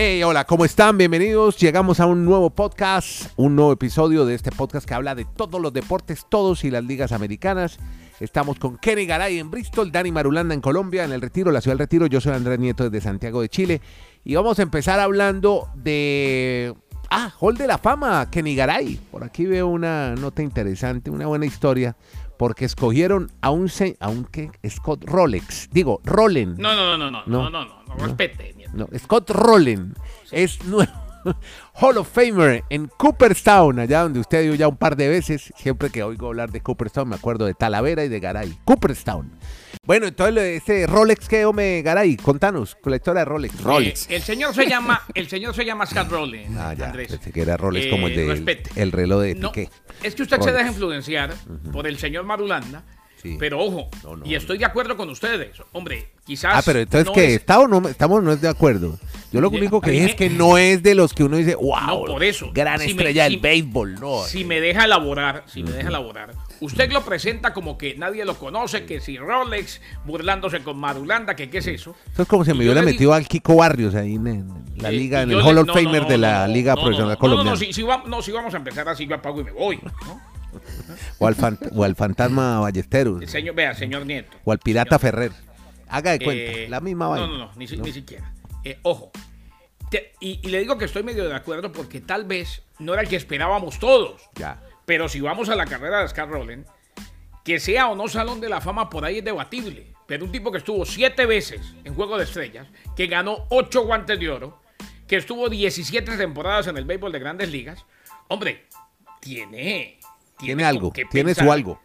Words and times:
Hey, 0.00 0.22
hola, 0.22 0.44
¿cómo 0.44 0.64
están? 0.64 0.96
Bienvenidos. 0.96 1.56
Llegamos 1.56 1.98
a 1.98 2.06
un 2.06 2.24
nuevo 2.24 2.50
podcast, 2.50 3.32
un 3.34 3.56
nuevo 3.56 3.72
episodio 3.72 4.26
de 4.26 4.36
este 4.36 4.52
podcast 4.52 4.86
que 4.86 4.94
habla 4.94 5.16
de 5.16 5.24
todos 5.24 5.60
los 5.60 5.72
deportes, 5.72 6.24
todos 6.28 6.62
y 6.62 6.70
las 6.70 6.84
ligas 6.84 7.10
americanas. 7.10 7.80
Estamos 8.20 8.60
con 8.60 8.78
Kenny 8.78 9.06
Garay 9.06 9.40
en 9.40 9.50
Bristol, 9.50 9.90
Dani 9.90 10.12
Marulanda 10.12 10.54
en 10.54 10.60
Colombia, 10.60 11.02
en 11.02 11.10
el 11.10 11.20
Retiro, 11.20 11.50
la 11.50 11.60
ciudad 11.60 11.72
del 11.72 11.80
Retiro. 11.80 12.06
Yo 12.06 12.20
soy 12.20 12.32
Andrés 12.34 12.60
Nieto 12.60 12.88
desde 12.88 13.04
Santiago 13.04 13.40
de 13.40 13.48
Chile. 13.48 13.80
Y 14.22 14.36
vamos 14.36 14.60
a 14.60 14.62
empezar 14.62 15.00
hablando 15.00 15.68
de. 15.74 16.76
Ah, 17.10 17.34
Hall 17.40 17.56
de 17.56 17.66
la 17.66 17.78
Fama, 17.78 18.30
Kenny 18.30 18.54
Garay. 18.54 19.00
Por 19.10 19.24
aquí 19.24 19.46
veo 19.46 19.66
una 19.66 20.14
nota 20.14 20.42
interesante, 20.42 21.10
una 21.10 21.26
buena 21.26 21.46
historia. 21.46 21.96
Porque 22.38 22.66
escogieron 22.66 23.32
a 23.40 23.50
un, 23.50 23.68
a. 23.98 24.68
Scott 24.68 25.02
Rolex. 25.06 25.70
Digo, 25.72 26.00
Rolen. 26.04 26.54
No, 26.56 26.76
no, 26.76 26.96
no, 26.96 27.10
no, 27.10 27.10
no, 27.10 27.26
no, 27.26 27.50
no, 27.50 27.64
no, 27.64 27.84
no 27.84 27.96
respete. 27.96 28.57
No, 28.72 28.86
Scott 28.98 29.30
Rolen 29.30 29.94
es 30.30 30.64
nuevo. 30.64 30.92
Hall 31.74 31.98
of 31.98 32.08
Famer 32.08 32.64
en 32.70 32.88
Cooperstown, 32.96 33.78
allá 33.78 34.02
donde 34.02 34.20
usted 34.20 34.38
ha 34.38 34.42
ido 34.42 34.54
ya 34.54 34.68
un 34.68 34.76
par 34.76 34.96
de 34.96 35.08
veces. 35.08 35.52
Siempre 35.56 35.90
que 35.90 36.02
oigo 36.02 36.28
hablar 36.28 36.50
de 36.50 36.60
Cooperstown 36.60 37.08
me 37.08 37.16
acuerdo 37.16 37.46
de 37.46 37.54
Talavera 37.54 38.04
y 38.04 38.08
de 38.08 38.20
Garay. 38.20 38.58
Cooperstown. 38.64 39.30
Bueno, 39.84 40.06
entonces 40.06 40.62
ese 40.62 40.86
Rolex 40.86 41.28
que 41.28 41.50
me 41.52 41.82
Garay, 41.82 42.16
contanos 42.16 42.76
con 42.76 42.90
la 42.90 42.96
historia 42.96 43.20
de 43.20 43.24
Rolex. 43.24 43.62
Rolex. 43.62 44.10
Eh, 44.10 44.16
el 44.16 44.22
señor 44.22 44.54
se 44.54 44.68
llama, 44.68 45.02
el 45.14 45.28
señor 45.28 45.54
se 45.54 45.64
llama 45.64 45.86
Scott 45.86 46.08
Rolex. 46.10 46.50
Ah, 46.56 46.74
ya, 46.74 46.86
Andrés. 46.86 47.08
pensé 47.08 47.32
que 47.32 47.42
era 47.42 47.56
Rolex 47.56 47.86
como 47.88 48.08
el 48.08 48.16
de 48.16 48.32
el, 48.32 48.62
el, 48.76 48.92
reloj 48.92 49.22
de 49.22 49.34
no, 49.34 49.52
Es 50.02 50.14
que 50.14 50.22
usted 50.22 50.36
Rolex. 50.36 50.44
se 50.44 50.52
deja 50.52 50.68
influenciar 50.68 51.30
uh 51.30 51.52
-huh. 51.52 51.72
por 51.72 51.86
el 51.86 51.98
señor 51.98 52.24
Marulanda. 52.24 52.84
Sí. 53.22 53.36
Pero 53.38 53.60
ojo, 53.60 53.88
no, 54.04 54.16
no, 54.16 54.26
y 54.26 54.34
estoy 54.34 54.58
de 54.58 54.64
acuerdo 54.64 54.96
con 54.96 55.10
ustedes. 55.10 55.56
Hombre, 55.72 56.10
quizás. 56.24 56.52
Ah, 56.54 56.62
pero 56.64 56.78
entonces, 56.78 57.10
¿qué? 57.12 57.26
Es... 57.26 57.40
¿Está 57.40 57.58
o 57.58 57.66
no, 57.66 57.88
estamos 57.88 58.22
no 58.22 58.32
es 58.32 58.40
de 58.40 58.48
acuerdo? 58.48 58.96
Yo 59.30 59.40
lo 59.40 59.50
único 59.50 59.80
que 59.80 59.90
dije 59.90 60.06
es 60.06 60.14
que 60.14 60.30
no 60.30 60.56
es 60.56 60.82
de 60.82 60.94
los 60.94 61.12
que 61.12 61.24
uno 61.24 61.36
dice, 61.36 61.54
wow, 61.54 61.86
no, 61.86 62.04
por 62.04 62.24
eso. 62.24 62.50
gran 62.54 62.80
si 62.80 62.90
estrella 62.90 63.24
me, 63.24 63.30
del 63.30 63.32
si, 63.34 63.40
béisbol. 63.40 63.94
No. 64.00 64.22
Si 64.24 64.44
me 64.44 64.60
deja 64.60 64.84
elaborar, 64.84 65.44
si 65.46 65.62
me 65.62 65.70
deja 65.72 65.88
elaborar. 65.88 66.34
Usted 66.60 66.90
lo 66.90 67.04
presenta 67.04 67.52
como 67.52 67.76
que 67.76 67.94
nadie 67.96 68.24
lo 68.24 68.38
conoce, 68.38 68.86
que 68.86 69.00
si 69.00 69.18
Rolex, 69.18 69.80
burlándose 70.06 70.62
con 70.62 70.78
Marulanda, 70.78 71.36
que 71.36 71.50
qué 71.50 71.58
es 71.58 71.66
eso. 71.66 71.94
Eso 72.12 72.22
es 72.22 72.28
como 72.28 72.44
si 72.44 72.52
me 72.52 72.64
hubiera 72.64 72.82
metido 72.82 73.12
al 73.12 73.28
Kiko 73.28 73.56
Barrios 73.56 73.94
ahí 73.94 74.14
en, 74.14 74.26
en 74.28 74.48
la 74.76 74.90
liga, 74.90 75.20
eh, 75.20 75.24
en 75.24 75.32
el 75.32 75.42
Hall 75.42 75.58
of 75.58 75.66
no, 75.66 75.74
Famer 75.74 76.06
de 76.06 76.18
la 76.18 76.48
Liga 76.48 76.74
Profesional 76.74 77.18
Colombiana. 77.18 77.50
No, 77.50 77.56
no, 77.56 77.56
si, 77.56 77.72
si, 77.72 77.82
vamos, 77.82 78.08
no, 78.08 78.22
si 78.22 78.32
vamos 78.32 78.54
a 78.54 78.56
empezar 78.56 78.88
así, 78.88 79.06
yo 79.06 79.16
apago 79.16 79.40
y 79.40 79.44
me 79.44 79.52
voy, 79.52 79.78
¿no? 80.06 80.20
O 81.18 81.26
al, 81.26 81.34
fan, 81.34 81.58
o 81.74 81.84
al 81.84 81.96
fantasma 81.96 82.60
Ballesteros. 82.60 83.22
El 83.22 83.28
señor, 83.28 83.54
vea, 83.54 83.74
señor 83.74 84.06
Nieto. 84.06 84.36
O 84.44 84.52
al 84.52 84.58
pirata 84.58 84.98
señor. 84.98 85.00
Ferrer. 85.00 85.32
Haga 85.88 86.12
de 86.12 86.18
cuenta, 86.20 86.52
eh, 86.52 86.68
la 86.68 86.80
misma 86.80 87.08
vaina. 87.08 87.26
No, 87.26 87.32
no, 87.32 87.38
no, 87.46 87.52
ni, 87.56 87.66
¿no? 87.66 87.84
ni 87.84 87.92
siquiera. 87.92 88.32
Eh, 88.64 88.78
ojo. 88.82 89.10
Te, 89.90 90.12
y, 90.20 90.40
y, 90.42 90.50
le 90.50 90.60
digo 90.60 90.76
que 90.76 90.84
estoy 90.84 91.02
medio 91.02 91.26
de 91.26 91.34
acuerdo 91.34 91.72
porque 91.72 92.00
tal 92.00 92.24
vez 92.24 92.62
no 92.78 92.92
era 92.92 93.02
el 93.02 93.08
que 93.08 93.16
esperábamos 93.16 93.78
todos. 93.78 94.20
Ya. 94.34 94.62
Pero 94.84 95.08
si 95.08 95.20
vamos 95.20 95.48
a 95.48 95.56
la 95.56 95.66
carrera 95.66 96.02
de 96.02 96.08
Scott 96.08 96.28
Rowland, 96.28 96.66
que 97.44 97.58
sea 97.58 97.88
o 97.88 97.96
no 97.96 98.08
Salón 98.08 98.40
de 98.40 98.48
la 98.50 98.60
Fama 98.60 98.90
por 98.90 99.04
ahí 99.04 99.18
es 99.18 99.24
debatible. 99.24 99.86
Pero 100.06 100.24
un 100.24 100.32
tipo 100.32 100.52
que 100.52 100.58
estuvo 100.58 100.84
siete 100.84 101.26
veces 101.26 101.74
en 101.84 101.94
Juego 101.94 102.16
de 102.16 102.24
Estrellas, 102.24 102.66
que 102.96 103.06
ganó 103.06 103.46
ocho 103.50 103.84
guantes 103.84 104.18
de 104.18 104.30
oro, 104.30 104.60
que 105.06 105.16
estuvo 105.16 105.48
17 105.48 106.16
temporadas 106.16 106.66
en 106.66 106.76
el 106.76 106.84
béisbol 106.84 107.12
de 107.12 107.18
grandes 107.18 107.50
ligas, 107.50 107.84
hombre, 108.28 108.66
tiene 109.20 109.98
tiene 110.38 110.64
algo, 110.64 110.92
tiene 111.10 111.34
su 111.34 111.50
algo. 111.50 111.80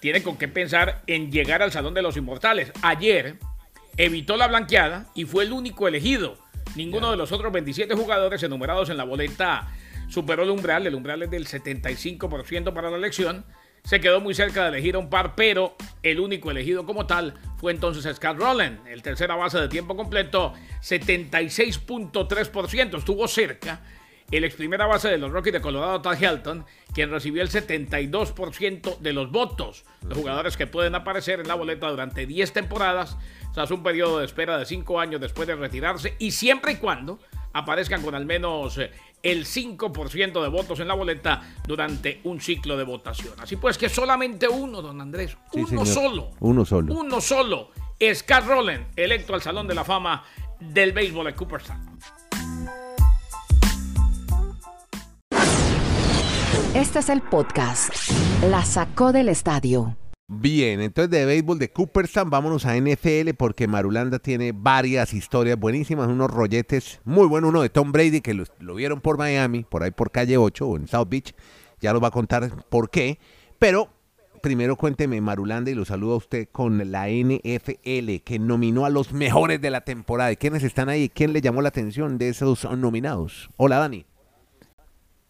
Tiene 0.00 0.22
con 0.22 0.36
qué 0.36 0.48
pensar 0.48 1.02
en 1.06 1.30
llegar 1.30 1.62
al 1.62 1.72
Salón 1.72 1.92
de 1.92 2.02
los 2.02 2.16
Inmortales. 2.16 2.72
Ayer 2.82 3.36
evitó 3.96 4.36
la 4.36 4.48
blanqueada 4.48 5.06
y 5.14 5.26
fue 5.26 5.44
el 5.44 5.52
único 5.52 5.86
elegido. 5.86 6.38
Ninguno 6.74 7.08
yeah. 7.08 7.10
de 7.10 7.16
los 7.16 7.32
otros 7.32 7.52
27 7.52 7.94
jugadores 7.94 8.42
enumerados 8.42 8.88
en 8.88 8.96
la 8.96 9.04
boleta 9.04 9.68
superó 10.08 10.44
el 10.44 10.50
umbral. 10.50 10.86
El 10.86 10.94
umbral 10.94 11.24
es 11.24 11.30
del 11.30 11.46
75% 11.46 12.72
para 12.72 12.90
la 12.90 12.96
elección. 12.96 13.44
Se 13.84 14.00
quedó 14.00 14.20
muy 14.20 14.34
cerca 14.34 14.64
de 14.64 14.70
elegir 14.70 14.94
a 14.94 14.98
un 14.98 15.10
par, 15.10 15.34
pero 15.34 15.76
el 16.02 16.20
único 16.20 16.50
elegido 16.50 16.86
como 16.86 17.06
tal 17.06 17.34
fue 17.56 17.72
entonces 17.72 18.16
Scott 18.16 18.38
Rowland, 18.38 18.86
el 18.86 19.02
tercera 19.02 19.36
base 19.36 19.58
de 19.58 19.68
tiempo 19.68 19.96
completo, 19.96 20.52
76.3%. 20.82 22.98
Estuvo 22.98 23.26
cerca 23.26 23.80
el 24.30 24.44
ex 24.44 24.54
primera 24.54 24.86
base 24.86 25.08
de 25.08 25.18
los 25.18 25.32
Rockies 25.32 25.54
de 25.54 25.60
Colorado, 25.60 26.00
Todd 26.00 26.22
Helton, 26.22 26.64
quien 26.94 27.10
recibió 27.10 27.42
el 27.42 27.50
72% 27.50 28.98
de 28.98 29.12
los 29.12 29.30
votos. 29.30 29.84
Los 30.06 30.18
jugadores 30.18 30.56
que 30.56 30.66
pueden 30.66 30.94
aparecer 30.94 31.40
en 31.40 31.48
la 31.48 31.54
boleta 31.54 31.88
durante 31.88 32.26
10 32.26 32.52
temporadas, 32.52 33.16
tras 33.54 33.70
un 33.70 33.82
periodo 33.82 34.18
de 34.18 34.26
espera 34.26 34.58
de 34.58 34.66
5 34.66 35.00
años 35.00 35.20
después 35.20 35.48
de 35.48 35.56
retirarse, 35.56 36.14
y 36.18 36.30
siempre 36.30 36.72
y 36.72 36.76
cuando 36.76 37.18
aparezcan 37.52 38.02
con 38.02 38.14
al 38.14 38.26
menos 38.26 38.78
eh, 38.78 38.92
el 39.22 39.44
5% 39.44 40.42
de 40.42 40.48
votos 40.48 40.78
en 40.80 40.88
la 40.88 40.94
boleta 40.94 41.42
durante 41.66 42.20
un 42.24 42.40
ciclo 42.40 42.76
de 42.76 42.84
votación. 42.84 43.34
Así 43.38 43.56
pues 43.56 43.76
que 43.76 43.88
solamente 43.88 44.48
uno, 44.48 44.80
don 44.80 45.00
Andrés, 45.00 45.36
sí, 45.52 45.60
uno 45.60 45.84
señor. 45.84 45.86
solo. 45.86 46.30
Uno 46.40 46.64
solo. 46.64 46.94
Uno 46.94 47.20
solo. 47.20 47.70
Scott 48.14 48.46
Rowland, 48.46 48.86
electo 48.96 49.34
al 49.34 49.42
Salón 49.42 49.66
de 49.66 49.74
la 49.74 49.84
Fama 49.84 50.24
del 50.58 50.92
Béisbol 50.92 51.26
de 51.26 51.34
Cooperstown. 51.34 51.98
Este 56.74 57.00
es 57.00 57.08
el 57.08 57.20
podcast. 57.20 57.92
La 58.48 58.64
sacó 58.64 59.10
del 59.10 59.28
estadio. 59.28 59.96
Bien, 60.28 60.80
entonces 60.80 61.10
de 61.10 61.24
béisbol 61.24 61.58
de 61.58 61.72
Cooperstown 61.72 62.30
vámonos 62.30 62.64
a 62.64 62.76
NFL 62.76 63.30
porque 63.36 63.66
Marulanda 63.66 64.20
tiene 64.20 64.52
varias 64.54 65.12
historias 65.12 65.58
buenísimas, 65.58 66.06
unos 66.06 66.30
rolletes 66.30 67.00
muy 67.04 67.26
buenos, 67.26 67.50
uno 67.50 67.62
de 67.62 67.70
Tom 67.70 67.90
Brady 67.90 68.20
que 68.20 68.34
lo, 68.34 68.74
vieron 68.76 69.00
por 69.00 69.18
Miami, 69.18 69.64
por 69.64 69.82
ahí 69.82 69.90
por 69.90 70.12
calle 70.12 70.36
8 70.36 70.68
o 70.68 70.76
en 70.76 70.86
South 70.86 71.08
Beach, 71.10 71.34
ya 71.80 71.92
lo 71.92 72.00
va 72.00 72.08
a 72.08 72.12
contar 72.12 72.64
por 72.68 72.88
qué, 72.88 73.18
pero 73.58 73.88
primero 74.40 74.76
cuénteme 74.76 75.20
Marulanda 75.20 75.72
y 75.72 75.74
lo 75.74 75.84
saludo 75.84 76.14
a 76.14 76.18
usted 76.18 76.48
con 76.52 76.92
la 76.92 77.08
NFL 77.08 78.22
que 78.24 78.38
nominó 78.38 78.84
a 78.84 78.90
los 78.90 79.12
mejores 79.12 79.60
de 79.60 79.70
la 79.70 79.80
temporada. 79.80 80.36
¿Quiénes 80.36 80.62
están 80.62 80.88
ahí? 80.88 81.08
¿Quién 81.08 81.32
le 81.32 81.40
llamó 81.40 81.62
la 81.62 81.70
atención 81.70 82.16
de 82.16 82.28
esos 82.28 82.64
nominados? 82.78 83.50
Hola 83.56 83.78
Dani. 83.78 84.06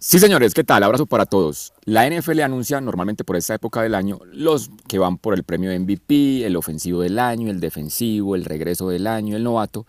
Sí, 0.03 0.19
señores, 0.19 0.55
¿qué 0.55 0.65
tal? 0.65 0.83
Abrazo 0.83 1.05
para 1.05 1.27
todos. 1.27 1.75
La 1.85 2.09
NFL 2.09 2.41
anuncia 2.41 2.81
normalmente 2.81 3.23
por 3.23 3.37
esta 3.37 3.55
época 3.55 3.83
del 3.83 3.95
año 3.95 4.19
los 4.33 4.71
que 4.89 4.99
van 4.99 5.19
por 5.19 5.35
el 5.35 5.45
premio 5.45 5.69
de 5.69 5.79
MVP, 5.79 6.47
el 6.47 6.57
ofensivo 6.57 7.03
del 7.03 7.19
año, 7.19 7.51
el 7.51 7.61
defensivo, 7.61 8.35
el 8.35 8.47
regreso 8.47 8.89
del 8.89 9.07
año, 9.07 9.37
el 9.37 9.45
novato. 9.45 9.85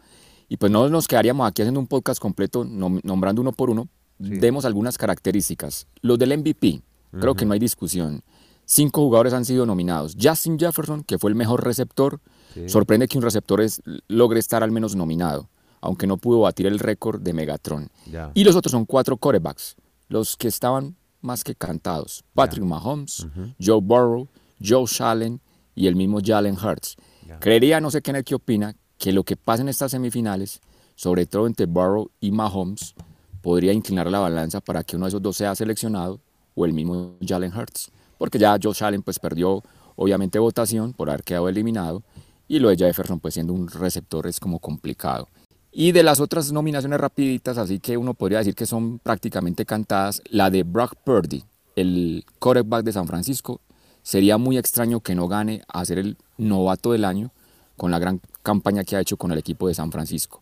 Y 0.49 0.57
pues 0.57 0.69
no 0.69 0.89
nos 0.89 1.07
quedaríamos 1.07 1.47
aquí 1.47 1.61
haciendo 1.61 1.79
un 1.79 1.87
podcast 1.87 2.21
completo 2.21 2.65
nombrando 2.65 3.41
uno 3.41 3.53
por 3.53 3.69
uno. 3.69 3.87
Sí. 4.21 4.31
Demos 4.31 4.65
algunas 4.65 4.97
características. 4.97 5.87
Los 6.01 6.19
del 6.19 6.37
MVP, 6.37 6.81
creo 7.11 7.31
uh 7.31 7.33
-huh. 7.33 7.37
que 7.37 7.45
no 7.45 7.53
hay 7.53 7.59
discusión. 7.59 8.21
Cinco 8.65 9.03
jugadores 9.03 9.31
han 9.31 9.45
sido 9.45 9.65
nominados. 9.65 10.17
Justin 10.21 10.59
Jefferson, 10.59 11.05
que 11.05 11.19
fue 11.19 11.29
el 11.29 11.35
mejor 11.37 11.63
receptor. 11.63 12.19
Sí. 12.53 12.67
Sorprende 12.67 13.07
que 13.07 13.17
un 13.17 13.23
receptor 13.23 13.61
es, 13.61 13.81
logre 14.09 14.41
estar 14.41 14.61
al 14.61 14.71
menos 14.71 14.93
nominado, 14.93 15.47
aunque 15.79 16.05
no 16.05 16.17
pudo 16.17 16.41
batir 16.41 16.67
el 16.67 16.79
récord 16.79 17.21
de 17.21 17.31
Megatron. 17.31 17.89
Y 18.33 18.43
los 18.43 18.57
otros 18.57 18.71
son 18.71 18.83
cuatro 18.83 19.15
corebacks 19.15 19.77
los 20.11 20.35
que 20.35 20.49
estaban 20.49 20.97
más 21.21 21.43
que 21.43 21.55
cantados. 21.55 22.23
Patrick 22.33 22.63
yeah. 22.63 22.69
Mahomes, 22.69 23.21
uh 23.21 23.27
-huh. 23.27 23.55
Joe 23.59 23.79
Burrow, 23.81 24.27
Joe 24.61 24.85
Allen 24.99 25.39
y 25.73 25.87
el 25.87 25.95
mismo 25.95 26.19
Jalen 26.23 26.57
Hurts. 26.57 26.97
Yeah. 27.25 27.39
Creería, 27.39 27.79
no 27.79 27.89
sé 27.89 28.01
qué, 28.01 28.23
qué 28.23 28.35
opina, 28.35 28.75
que 28.97 29.13
lo 29.13 29.23
que 29.23 29.37
pasa 29.37 29.61
en 29.61 29.69
estas 29.69 29.91
semifinales, 29.91 30.59
sobre 30.95 31.25
todo 31.25 31.47
entre 31.47 31.65
Burrow 31.65 32.11
y 32.19 32.31
Mahomes, 32.31 32.93
podría 33.41 33.71
inclinar 33.71 34.07
la 34.11 34.19
balanza 34.19 34.59
para 34.59 34.83
que 34.83 34.97
uno 34.97 35.05
de 35.05 35.09
esos 35.09 35.21
dos 35.21 35.37
sea 35.37 35.55
seleccionado 35.55 36.19
o 36.55 36.65
el 36.65 36.73
mismo 36.73 37.15
Jalen 37.25 37.55
Hurts. 37.55 37.89
Porque 38.17 38.37
ya 38.37 38.57
Josh 38.61 38.83
Allen 38.83 39.01
pues 39.01 39.17
perdió 39.17 39.63
obviamente 39.95 40.39
votación 40.39 40.93
por 40.93 41.09
haber 41.09 41.23
quedado 41.23 41.47
eliminado 41.47 42.03
y 42.47 42.59
lo 42.59 42.67
de 42.69 42.75
Jefferson 42.75 43.19
pues 43.19 43.33
siendo 43.35 43.53
un 43.53 43.69
receptor 43.69 44.27
es 44.27 44.39
como 44.39 44.59
complicado. 44.59 45.29
Y 45.71 45.93
de 45.93 46.03
las 46.03 46.19
otras 46.19 46.51
nominaciones 46.51 46.99
rapiditas, 46.99 47.57
así 47.57 47.79
que 47.79 47.95
uno 47.95 48.13
podría 48.13 48.39
decir 48.39 48.55
que 48.55 48.65
son 48.65 48.99
prácticamente 48.99 49.65
cantadas, 49.65 50.21
la 50.29 50.49
de 50.49 50.63
Brock 50.63 50.95
Purdy, 51.03 51.43
el 51.75 52.25
quarterback 52.39 52.83
de 52.83 52.91
San 52.91 53.07
Francisco, 53.07 53.61
sería 54.03 54.37
muy 54.37 54.57
extraño 54.57 54.99
que 54.99 55.15
no 55.15 55.27
gane 55.27 55.61
a 55.67 55.85
ser 55.85 55.99
el 55.99 56.17
novato 56.37 56.91
del 56.91 57.05
año 57.05 57.31
con 57.77 57.89
la 57.91 57.99
gran 57.99 58.19
campaña 58.43 58.83
que 58.83 58.95
ha 58.95 58.99
hecho 58.99 59.17
con 59.17 59.31
el 59.31 59.37
equipo 59.37 59.67
de 59.67 59.73
San 59.73 59.91
Francisco. 59.91 60.41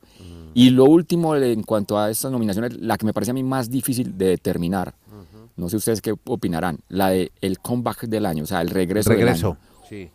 Y 0.54 0.72
lo 0.72 0.86
último 0.86 1.36
en 1.36 1.62
cuanto 1.64 2.00
a 2.00 2.10
estas 2.10 2.32
nominaciones, 2.32 2.80
la 2.80 2.98
que 2.98 3.06
me 3.06 3.14
parece 3.14 3.32
a 3.32 3.34
mí 3.36 3.44
más 3.44 3.70
difícil 3.70 4.18
de 4.18 4.30
determinar, 4.30 4.96
uh 5.08 5.12
-huh. 5.14 5.50
no 5.56 5.70
sé 5.70 5.78
ustedes 5.78 6.02
qué 6.02 6.16
opinarán, 6.26 6.80
la 6.90 7.10
de 7.10 7.32
el 7.42 7.60
comeback 7.60 8.08
del 8.08 8.26
año, 8.26 8.44
o 8.44 8.48
sea, 8.48 8.62
el 8.62 8.70
regreso, 8.70 9.12
regreso. 9.12 9.48
del 9.48 9.58
año. 9.58 9.88
Sí. 9.88 10.10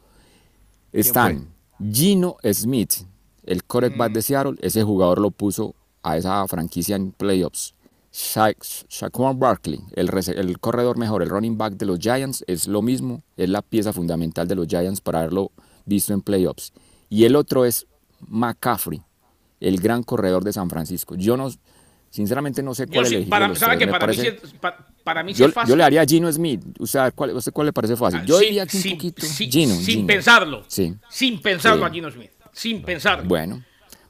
Están 0.93 1.49
Gino 1.78 2.37
Smith, 2.52 2.93
el 3.46 3.64
quarterback 3.64 4.11
mm. 4.11 4.14
de 4.14 4.23
Seattle, 4.23 4.55
ese 4.61 4.82
jugador 4.82 5.20
lo 5.20 5.31
puso 5.31 5.75
a 6.02 6.17
esa 6.17 6.46
franquicia 6.49 6.96
en 6.96 7.12
playoffs. 7.12 7.75
Sha 8.12 8.52
Shaquan 8.88 9.41
Barkley, 9.41 9.81
el, 9.96 10.08
el, 10.37 10.58
corredor 10.61 10.96
mejor, 10.99 11.23
el 11.23 11.31
running 11.31 11.58
back 11.58 11.73
de 11.75 11.85
los 11.87 11.99
Giants, 11.99 12.44
es 12.46 12.69
lo 12.69 12.81
mismo, 12.81 13.23
es 13.37 13.49
la 13.49 13.61
pieza 13.61 13.93
fundamental 13.93 14.46
de 14.46 14.55
los 14.55 14.69
Giants 14.69 15.00
para 15.00 15.19
haberlo 15.20 15.50
visto 15.85 16.12
en 16.12 16.20
playoffs. 16.20 16.73
Y 17.11 17.25
el 17.25 17.35
otro 17.35 17.64
es 17.64 17.87
McCaffrey, 18.29 19.02
el 19.58 19.81
gran 19.81 20.05
corredor 20.05 20.44
de 20.44 20.52
San 20.52 20.70
Francisco. 20.70 21.17
Yo 21.17 21.37
no, 21.37 21.50
sinceramente 22.11 22.62
no 22.62 22.73
sé 22.75 22.87
Yo 22.87 22.93
cuál 22.93 23.11
de 23.11 23.23
para, 23.23 23.55
¿sabe 23.56 23.79
que 23.79 23.88
para, 23.88 24.06
mí 24.06 24.14
parece- 24.14 24.38
sí 24.38 24.47
es, 24.47 24.52
pa- 24.61 24.87
para 25.02 25.25
mí 25.25 25.35
sí 25.35 25.40
yo, 25.40 25.47
es 25.47 25.55
fácil? 25.55 25.70
yo 25.70 25.76
le 25.76 25.82
haría 25.82 26.02
a 26.02 26.06
Gino 26.06 26.31
Smith. 26.32 26.62
¿Usted, 26.79 27.12
¿cuál, 27.17 27.35
¿Usted 27.35 27.52
cuál 27.52 27.67
le 27.67 27.73
parece 27.73 27.97
fácil? 27.97 28.25
Yo 28.25 28.38
Sí, 28.38 28.44
diría 28.47 28.62
aquí 28.62 28.76
un 28.76 28.97
poquito. 28.97 29.26
Gino, 29.26 29.75
sin 29.75 29.85
Gino. 29.85 30.06
pensarlo. 30.06 30.64
Sin 30.69 31.40
pensarlo 31.43 31.85
a 31.85 31.90
Gino 31.90 32.08
Smith. 32.12 32.31
Sin 32.54 32.82
pensarlo. 32.82 33.24
Bueno, 33.26 33.62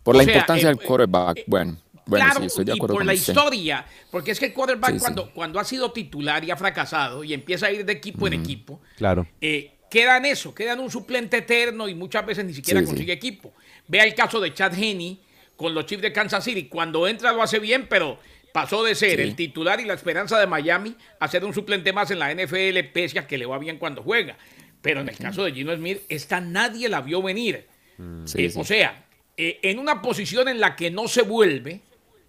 por 0.05 0.15
O 0.15 0.19
la 0.19 0.25
sea, 0.25 0.33
importancia 0.35 0.69
eh, 0.71 0.75
del 0.77 0.87
quarterback. 0.87 1.39
eh, 1.39 1.45
bueno, 1.49 1.77
bueno, 2.07 2.25
claro, 2.27 2.41
sí, 2.41 2.47
estoy 2.47 2.65
de 2.67 2.73
y 2.73 2.75
acuerdo 2.77 2.95
por 2.95 3.01
con 3.01 3.07
la 3.07 3.15
usted. 3.15 3.33
historia, 3.33 3.87
porque 4.11 4.31
es 4.31 4.39
que 4.39 4.47
el 4.47 4.53
quarterback 4.53 4.93
Sí, 4.93 4.99
sí. 5.01 5.13
cuando, 5.35 5.59
ha 5.59 5.65
sido 5.65 5.91
titular 5.91 6.45
y 6.45 6.51
ha 6.51 6.57
fracasado 6.57 7.25
y 7.25 7.33
empieza 7.33 7.67
a 7.67 7.73
ir 7.73 7.85
de 7.85 7.93
equipo 7.95 8.27
en 8.27 8.35
equipo, 8.35 8.81
Claro. 8.97 9.27
eh, 9.41 9.73
queda 9.91 10.19
en 10.19 10.27
eso, 10.27 10.55
queda 10.55 10.75
en 10.75 10.81
un 10.81 10.91
suplente 10.91 11.39
eterno 11.39 11.89
y 11.89 11.95
muchas 11.95 12.27
veces 12.27 12.45
ni 12.45 12.53
siquiera 12.53 12.81
Sí, 12.81 12.87
sí. 12.87 12.91
consigue 12.91 13.13
equipo. 13.15 13.55
Vea 13.89 14.05
el 14.05 14.15
caso 14.15 14.39
de 14.41 14.53
Chad 14.53 14.75
Henney 14.75 15.21
con 15.57 15.73
los 15.73 15.87
Chiefs 15.87 16.03
de 16.03 16.13
Kansas 16.13 16.45
City. 16.45 16.65
Cuando 16.69 17.09
entra 17.09 17.33
lo 17.33 17.43
hace 17.43 17.59
bien, 17.59 17.87
pero 17.89 18.19
pasó 18.53 18.83
de 18.85 18.95
ser 18.95 19.17
Sí. 19.17 19.23
el 19.23 19.35
titular 19.37 19.81
y 19.81 19.85
la 19.85 19.95
esperanza 19.95 20.39
de 20.39 20.47
Miami 20.47 20.95
a 21.21 21.29
ser 21.29 21.45
un 21.45 21.55
suplente 21.55 21.93
más 21.95 22.11
en 22.11 22.19
la 22.19 22.31
NFL, 22.31 22.83
pese 22.93 23.19
a 23.19 23.27
que 23.27 23.39
le 23.39 23.47
va 23.47 23.59
bien 23.59 23.79
cuando 23.79 24.03
juega. 24.03 24.37
Pero 24.83 25.01
en 25.01 25.09
el 25.09 25.17
caso 25.17 25.43
de 25.45 25.53
Gino 25.53 25.75
Smith, 25.75 26.03
esta 26.11 26.41
nadie 26.43 26.89
la 26.91 27.01
vio 27.01 27.23
venir. 27.23 27.67
Sí, 28.25 28.45
Eh, 28.45 28.51
sí. 28.51 28.59
O 28.61 28.65
sea, 28.65 29.05
eh, 29.37 29.59
en 29.63 29.79
una 29.79 30.01
posición 30.03 30.49
en 30.49 30.61
la 30.61 30.77
que 30.77 30.91
no 30.91 31.09
se 31.09 31.23
vuelve, 31.23 31.81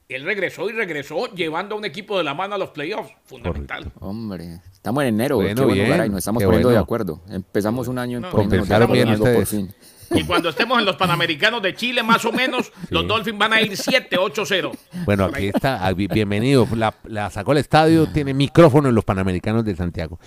él 0.07 0.23
regresó 0.23 0.69
y 0.69 0.73
regresó 0.73 1.33
llevando 1.33 1.75
a 1.75 1.77
un 1.77 1.85
equipo 1.85 2.17
de 2.17 2.23
la 2.23 2.33
mano 2.33 2.55
a 2.55 2.57
los 2.57 2.69
playoffs. 2.69 3.11
Fundamental. 3.25 3.91
Hombre, 3.99 4.59
estamos 4.71 5.01
en 5.03 5.09
enero, 5.15 5.37
Bueno, 5.37 5.67
qué 5.67 6.07
nos 6.09 6.17
estamos 6.19 6.41
qué 6.41 6.45
poniendo 6.45 6.69
de 6.69 6.77
acuerdo. 6.77 7.21
Empezamos 7.29 7.87
un 7.87 7.97
año 7.97 8.19
No, 8.19 8.29
en 8.41 8.49
bien 8.91 9.07
algo 9.07 9.23
por 9.25 9.33
ustedes. 9.43 9.49
fin. 9.49 9.73
Y 10.11 10.23
cuando 10.23 10.49
estemos 10.49 10.77
en 10.77 10.85
los 10.85 10.95
Panamericanos 10.97 11.63
de 11.63 11.73
Chile, 11.73 12.03
más 12.03 12.23
o 12.25 12.31
menos, 12.31 12.71
los 12.91 13.07
Dolphins 13.07 13.39
van 13.39 13.53
a 13.53 13.61
ir 13.61 13.71
7-8-0. 13.71 14.71
Bueno, 15.03 15.25
aquí 15.25 15.47
está. 15.47 15.83
ah, 15.83 15.91
bi- 15.93 16.05
Bienvenido. 16.07 16.67
La, 16.75 16.93
la 17.05 17.31
sacó 17.31 17.53
al 17.53 17.57
estadio. 17.57 18.05
Tiene 18.07 18.35
micrófono 18.35 18.89
en 18.89 18.93
los 18.93 19.03
Panamericanos 19.03 19.65
de 19.65 19.75
Santiago. 19.75 20.19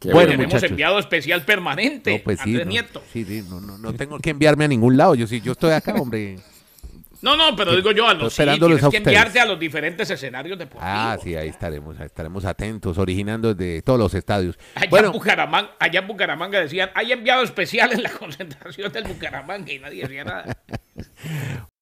Qué 0.00 0.10
bueno, 0.12 0.30
Tenemos 0.30 0.46
muchachos. 0.54 0.70
enviado 0.70 0.98
especial 0.98 1.42
permanente, 1.44 2.18
No, 2.18 2.24
pues 2.24 2.38
sí, 2.40 2.50
Andrés 2.50 2.66
no, 2.66 2.70
Nieto. 2.72 3.02
sí, 3.12 3.24
sí, 3.24 3.44
no, 3.48 3.60
no, 3.60 3.78
no 3.78 3.94
tengo 3.94 4.18
que 4.18 4.30
enviarme 4.30 4.64
a 4.66 4.68
ningún 4.68 4.96
lado. 4.96 5.14
Yo 5.14 5.26
sí, 5.26 5.40
yo 5.40 5.52
estoy 5.52 5.72
acá, 5.72 5.94
hombre. 5.94 6.36
No, 7.22 7.34
no, 7.34 7.56
pero 7.56 7.74
digo 7.74 7.90
yo, 7.92 8.06
a 8.06 8.12
los 8.14 8.32
sí, 8.34 8.44
tienes 8.44 8.84
a 8.84 8.90
que 8.90 8.98
enviarte 8.98 9.40
a 9.40 9.46
los 9.46 9.58
diferentes 9.58 10.08
escenarios 10.10 10.58
deportivos. 10.58 10.86
Ah, 10.86 11.16
sí, 11.20 11.34
ahí 11.34 11.48
estaremos, 11.48 11.98
ahí 11.98 12.06
estaremos 12.06 12.44
atentos, 12.44 12.98
originando 12.98 13.54
desde 13.54 13.80
todos 13.82 13.98
los 13.98 14.12
estadios. 14.14 14.58
Allá, 14.74 14.90
Bueno, 14.90 15.06
en 15.08 15.12
Bucaramanga, 15.14 15.70
allá 15.80 16.00
en 16.00 16.06
Bucaramanga 16.06 16.60
decían, 16.60 16.90
hay 16.94 17.12
enviado 17.12 17.42
especial 17.42 17.90
en 17.92 18.02
la 18.02 18.10
concentración 18.18 18.92
del 18.92 19.04
Bucaramanga 19.04 19.72
y 19.72 19.78
nadie 19.78 20.02
decía 20.02 20.24
nada. 20.24 20.56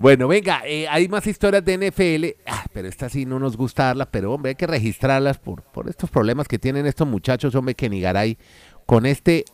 bueno, 0.00 0.28
venga, 0.28 0.62
eh, 0.64 0.88
hay 0.88 1.08
más 1.08 1.26
historias 1.26 1.64
de 1.64 1.74
NFL, 1.74 2.40
ah, 2.46 2.64
pero 2.72 2.88
esta 2.88 3.08
sí 3.08 3.26
no 3.26 3.38
nos 3.38 3.56
gusta 3.56 3.84
darlas, 3.84 4.08
pero 4.10 4.32
hombre, 4.32 4.50
hay 4.50 4.54
que 4.54 4.66
registrarlas 4.66 5.38
por, 5.38 5.62
por 5.62 5.88
estos 5.88 6.10
problemas 6.10 6.48
que 6.48 6.58
tienen 6.58 6.86
estos 6.86 7.06
muchachos, 7.06 7.54
hombre, 7.54 7.74
que 7.74 7.90
Nigaray, 7.90 8.38
con 8.86 9.04
este 9.04 9.44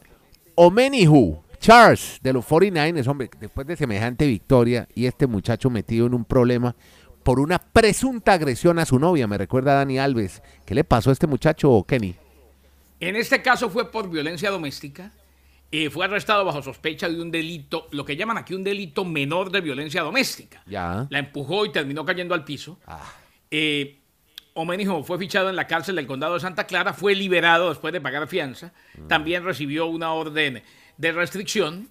Omenihu 0.54 1.42
Charles 1.58 2.18
de 2.22 2.32
los 2.32 2.46
49ers, 2.46 3.08
hombre, 3.08 3.28
después 3.40 3.66
de 3.66 3.76
semejante 3.76 4.26
victoria 4.26 4.86
y 4.94 5.06
este 5.06 5.26
muchacho 5.26 5.68
metido 5.68 6.06
en 6.06 6.14
un 6.14 6.24
problema 6.24 6.76
por 7.22 7.40
una 7.40 7.58
presunta 7.58 8.34
agresión 8.34 8.78
a 8.78 8.86
su 8.86 9.00
novia, 9.00 9.26
me 9.26 9.36
recuerda 9.36 9.72
a 9.72 9.74
Dani 9.76 9.98
Alves. 9.98 10.42
¿Qué 10.64 10.76
le 10.76 10.84
pasó 10.84 11.10
a 11.10 11.12
este 11.12 11.26
muchacho, 11.26 11.84
Kenny? 11.86 12.14
En 13.00 13.16
este 13.16 13.42
caso 13.42 13.68
fue 13.68 13.90
por 13.90 14.08
violencia 14.08 14.50
doméstica. 14.50 15.10
Eh, 15.72 15.90
fue 15.90 16.04
arrestado 16.04 16.44
bajo 16.44 16.62
sospecha 16.62 17.08
de 17.08 17.20
un 17.20 17.30
delito, 17.30 17.88
lo 17.92 18.04
que 18.04 18.16
llaman 18.16 18.38
aquí 18.38 18.54
un 18.54 18.64
delito 18.64 19.04
menor 19.04 19.50
de 19.50 19.60
violencia 19.60 20.02
doméstica. 20.02 20.62
Ya. 20.66 21.06
La 21.10 21.18
empujó 21.18 21.66
y 21.66 21.72
terminó 21.72 22.04
cayendo 22.04 22.34
al 22.34 22.44
piso. 22.44 22.78
Ah. 22.86 23.12
Eh, 23.50 23.98
Omenijo 24.54 25.02
fue 25.04 25.18
fichado 25.18 25.50
en 25.50 25.56
la 25.56 25.66
cárcel 25.66 25.96
del 25.96 26.06
condado 26.06 26.34
de 26.34 26.40
Santa 26.40 26.66
Clara, 26.66 26.94
fue 26.94 27.14
liberado 27.14 27.68
después 27.68 27.92
de 27.92 28.00
pagar 28.00 28.26
fianza. 28.26 28.72
Mm. 28.96 29.06
También 29.06 29.44
recibió 29.44 29.86
una 29.86 30.12
orden 30.12 30.62
de 30.96 31.12
restricción. 31.12 31.90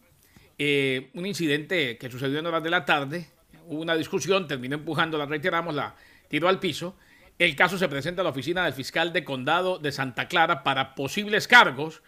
Eh, 0.57 1.11
un 1.13 1.25
incidente 1.25 1.97
que 1.97 2.09
sucedió 2.09 2.39
en 2.39 2.45
horas 2.45 2.63
de 2.63 2.69
la 2.69 2.85
tarde. 2.85 3.27
Hubo 3.67 3.81
una 3.81 3.95
discusión, 3.95 4.47
terminó 4.47 4.75
empujando, 4.75 5.17
la 5.17 5.25
reiteramos, 5.25 5.75
la 5.75 5.95
tiró 6.27 6.47
al 6.47 6.59
piso. 6.59 6.95
El 7.37 7.55
caso 7.55 7.77
se 7.77 7.89
presenta 7.89 8.21
a 8.21 8.23
la 8.23 8.29
oficina 8.29 8.63
del 8.63 8.73
fiscal 8.73 9.11
de 9.11 9.23
condado 9.23 9.77
de 9.77 9.91
Santa 9.91 10.27
Clara 10.27 10.63
para 10.63 10.95
posibles 10.95 11.47
cargos. 11.47 12.01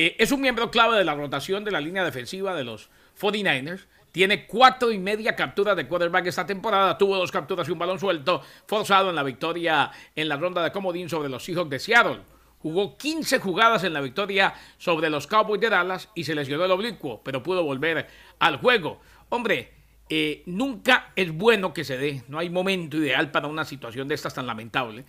Eh, 0.00 0.14
es 0.20 0.30
un 0.30 0.40
miembro 0.40 0.70
clave 0.70 0.96
de 0.96 1.04
la 1.04 1.16
rotación 1.16 1.64
de 1.64 1.72
la 1.72 1.80
línea 1.80 2.04
defensiva 2.04 2.54
de 2.54 2.62
los 2.62 2.88
49ers. 3.20 3.86
Tiene 4.12 4.46
cuatro 4.46 4.92
y 4.92 4.98
media 4.98 5.34
capturas 5.34 5.76
de 5.76 5.88
quarterback 5.88 6.24
esta 6.26 6.46
temporada. 6.46 6.96
Tuvo 6.96 7.16
dos 7.16 7.32
capturas 7.32 7.68
y 7.68 7.72
un 7.72 7.80
balón 7.80 7.98
suelto 7.98 8.40
forzado 8.68 9.10
en 9.10 9.16
la 9.16 9.24
victoria 9.24 9.90
en 10.14 10.28
la 10.28 10.36
ronda 10.36 10.62
de 10.62 10.70
comodín 10.70 11.08
sobre 11.08 11.28
los 11.28 11.44
Seahawks 11.44 11.70
de 11.70 11.80
Seattle. 11.80 12.20
Jugó 12.60 12.96
15 12.96 13.40
jugadas 13.40 13.82
en 13.82 13.92
la 13.92 14.00
victoria 14.00 14.54
sobre 14.76 15.10
los 15.10 15.26
Cowboys 15.26 15.60
de 15.60 15.68
Dallas 15.68 16.10
y 16.14 16.22
se 16.22 16.36
lesionó 16.36 16.64
el 16.64 16.70
oblicuo, 16.70 17.20
pero 17.24 17.42
pudo 17.42 17.64
volver 17.64 18.06
al 18.38 18.58
juego. 18.58 19.00
Hombre, 19.30 19.72
eh, 20.08 20.44
nunca 20.46 21.10
es 21.16 21.32
bueno 21.32 21.74
que 21.74 21.82
se 21.82 21.98
dé. 21.98 22.22
No 22.28 22.38
hay 22.38 22.50
momento 22.50 22.98
ideal 22.98 23.32
para 23.32 23.48
una 23.48 23.64
situación 23.64 24.06
de 24.06 24.14
estas 24.14 24.32
tan 24.32 24.46
lamentable. 24.46 25.06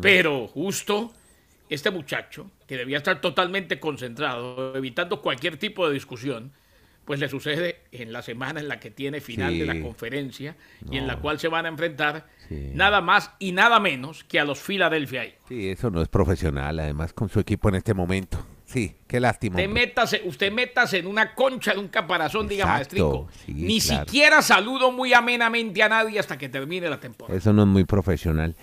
Pero 0.00 0.48
justo 0.48 1.12
este 1.70 1.90
muchacho, 1.90 2.50
que 2.66 2.76
debía 2.76 2.98
estar 2.98 3.20
totalmente 3.20 3.80
concentrado, 3.80 4.76
evitando 4.76 5.22
cualquier 5.22 5.56
tipo 5.56 5.86
de 5.88 5.94
discusión, 5.94 6.52
pues 7.04 7.18
le 7.18 7.28
sucede 7.28 7.80
en 7.90 8.12
la 8.12 8.22
semana 8.22 8.60
en 8.60 8.68
la 8.68 8.78
que 8.78 8.90
tiene 8.90 9.20
final 9.20 9.58
de 9.58 9.66
la 9.66 9.72
Sí. 9.72 9.80
conferencia 9.80 10.54
y 10.90 10.96
en 10.98 11.06
la 11.06 11.16
cual 11.16 11.40
se 11.40 11.48
van 11.48 11.66
a 11.66 11.68
enfrentar 11.68 12.26
Sí. 12.48 12.70
nada 12.74 13.00
más 13.00 13.32
y 13.38 13.52
nada 13.52 13.80
menos 13.80 14.22
que 14.24 14.38
a 14.38 14.44
los 14.44 14.60
Philadelphia 14.60 15.24
Eagles. 15.24 15.40
Sí, 15.48 15.70
eso 15.70 15.90
no 15.90 16.02
es 16.02 16.08
profesional, 16.08 16.78
además 16.78 17.12
con 17.12 17.28
su 17.28 17.40
equipo 17.40 17.68
en 17.68 17.76
este 17.76 17.94
momento. 17.94 18.46
Sí, 18.64 18.94
qué 19.08 19.18
lástima. 19.18 19.56
Usted 19.56 19.68
métase, 19.68 20.22
usted 20.24 20.52
métase 20.52 20.98
en 20.98 21.08
una 21.08 21.34
concha 21.34 21.72
de 21.72 21.80
un 21.80 21.88
caparazón, 21.88 22.46
diga 22.46 22.62
Exacto, 22.78 23.26
maestrico. 23.26 23.28
sí, 23.44 23.54
Ni 23.54 23.80
claro. 23.80 24.04
siquiera 24.06 24.42
saludo 24.42 24.92
muy 24.92 25.12
amenamente 25.12 25.82
a 25.82 25.88
nadie 25.88 26.20
hasta 26.20 26.38
que 26.38 26.48
termine 26.48 26.88
la 26.88 27.00
temporada. 27.00 27.36
Eso 27.36 27.52
no 27.52 27.62
es 27.62 27.68
muy 27.68 27.84
profesional. 27.84 28.54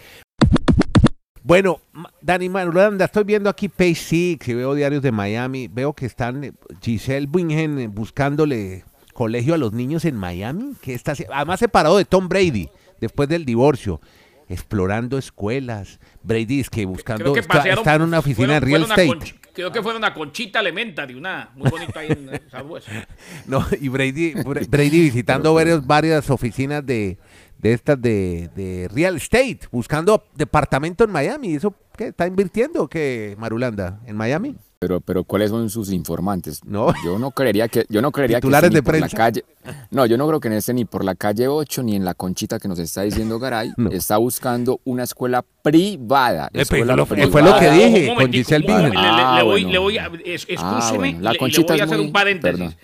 Bueno, 1.47 1.79
Dani 2.21 2.49
Marulanda, 2.49 3.05
estoy 3.05 3.23
viendo 3.23 3.49
aquí 3.49 3.69
Page 3.69 3.95
Six 3.95 4.47
y 4.49 4.53
veo 4.53 4.75
diarios 4.75 5.01
de 5.01 5.13
Miami. 5.13 5.69
Veo 5.69 5.93
que 5.93 6.05
están 6.05 6.43
eh, 6.43 6.51
Giselle 6.81 7.25
Bingen 7.25 7.79
eh, 7.79 7.87
buscándole 7.87 8.83
colegio 9.13 9.53
a 9.53 9.57
los 9.57 9.71
niños 9.71 10.03
en 10.03 10.17
Miami. 10.17 10.73
que 10.81 10.93
está 10.93 11.13
Además 11.33 11.61
separado 11.61 11.97
de 11.97 12.03
Tom 12.03 12.27
Brady 12.27 12.67
después 12.99 13.29
del 13.29 13.45
divorcio. 13.45 14.01
Explorando 14.49 15.17
escuelas. 15.17 15.99
Brady 16.23 16.59
es 16.59 16.69
que 16.69 16.85
buscando... 16.85 17.23
Creo 17.23 17.33
que 17.33 17.39
está, 17.39 17.95
en 17.95 18.01
una 18.01 18.19
oficina 18.19 18.59
de 18.59 18.61
fueron- 18.67 18.89
real 18.89 19.09
estate. 19.15 19.39
Creo 19.53 19.71
que 19.71 19.81
fueron 19.81 20.03
a 20.03 20.13
Conchita 20.13 20.59
Elementary, 20.59 21.15
una 21.15 21.49
muy 21.55 21.69
bonita 21.69 21.99
ahí 22.01 22.09
en 22.11 22.29
Southwest. 22.51 22.87
No, 23.47 23.65
y 23.79 23.87
Brady, 23.87 24.33
Bra- 24.35 24.67
Brady 24.69 24.99
visitando 25.01 25.53
varios, 25.53 25.85
varias 25.87 26.29
oficinas 26.29 26.85
de, 26.85 27.17
de 27.59 27.73
estas 27.73 28.01
de, 28.01 28.49
de 28.55 28.87
real 28.93 29.17
estate, 29.17 29.59
buscando 29.71 30.23
departamento 30.35 31.03
en 31.03 31.11
Miami. 31.11 31.55
¿Eso 31.55 31.73
qué? 31.97 32.07
¿Está 32.07 32.27
invirtiendo 32.27 32.83
o 32.83 32.87
qué, 32.87 33.35
Marulanda? 33.39 33.99
¿En 34.05 34.15
Miami? 34.15 34.55
Pero, 34.79 35.01
pero 35.01 35.23
¿cuáles 35.23 35.49
son 35.49 35.71
sus 35.71 35.91
informantes? 35.91 36.61
No. 36.63 36.93
Yo 37.03 37.17
no 37.17 37.31
creería 37.31 37.67
que, 37.67 37.87
yo 37.89 37.99
no 37.99 38.11
creería 38.11 38.37
Titulares 38.37 38.69
que 38.69 38.75
de 38.75 38.83
por 38.83 38.91
prensa. 38.93 39.07
la 39.17 39.23
calle. 39.23 39.43
No, 39.89 40.05
yo 40.05 40.17
no 40.19 40.27
creo 40.27 40.39
que 40.39 40.49
en 40.49 40.53
este 40.53 40.71
ni 40.75 40.85
por 40.85 41.03
la 41.03 41.15
calle 41.15 41.47
8 41.47 41.81
ni 41.81 41.95
en 41.95 42.05
la 42.05 42.13
conchita 42.13 42.59
que 42.59 42.67
nos 42.67 42.77
está 42.77 43.01
diciendo 43.01 43.39
Garay. 43.39 43.71
No. 43.77 43.89
Está 43.89 44.17
buscando 44.17 44.79
una 44.83 45.01
escuela 45.03 45.43
privada. 45.63 46.49
Eh, 46.53 46.61
escuela 46.61 46.95
lo- 46.95 47.07
privada. 47.07 47.31
fue 47.31 47.41
lo 47.41 47.57
que 47.57 47.71
dije. 47.71 48.13
Con 48.15 48.31
Giselle 48.31 48.67
Bingen. 48.67 48.83
le- 48.83 48.89
le- 48.91 48.97
Ah, 48.97 49.35
le 49.37 49.43
voy- 49.43 49.63
bueno. 49.63 49.69
le 49.71 49.77
voy 49.79 49.97
a- 49.97 50.11
es- 50.25 50.45
bueno. 50.45 51.19
La 51.21 51.29
le- 51.31 51.33
le 51.33 51.39
Conchita 51.39 51.73
voy 51.73 51.79
a 51.81 51.83
hacer 51.85 51.97
muy- 51.97 52.05
un 52.07 52.13
paréntesis. 52.13 52.59
perdón. 52.59 52.75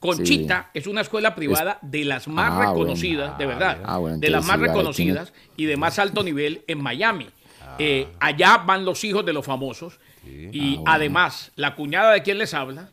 Conchita 0.00 0.70
es 0.74 0.86
una 0.86 1.00
escuela 1.00 1.34
privada 1.34 1.78
de 1.82 2.04
las 2.04 2.28
más 2.28 2.50
Ah, 2.52 2.56
bueno. 2.56 2.70
reconocidas, 2.72 3.36
de 3.38 3.46
verdad, 3.46 3.78
Ah, 3.84 3.98
bueno, 3.98 4.18
de 4.18 4.30
las 4.30 4.44
más 4.46 4.60
reconocidas 4.60 5.32
y 5.56 5.64
de 5.64 5.76
más 5.76 5.98
alto 5.98 6.22
nivel 6.22 6.62
en 6.66 6.80
Miami. 6.82 7.28
Eh, 7.78 8.08
allá 8.20 8.58
van 8.58 8.84
los 8.84 9.02
hijos 9.04 9.24
de 9.26 9.32
los 9.32 9.44
famosos 9.44 9.98
y 10.24 10.74
Ah, 10.74 10.76
bueno. 10.76 10.84
además 10.92 11.52
la 11.56 11.74
cuñada 11.74 12.12
de 12.12 12.22
quien 12.22 12.38
les 12.38 12.54
habla, 12.54 12.90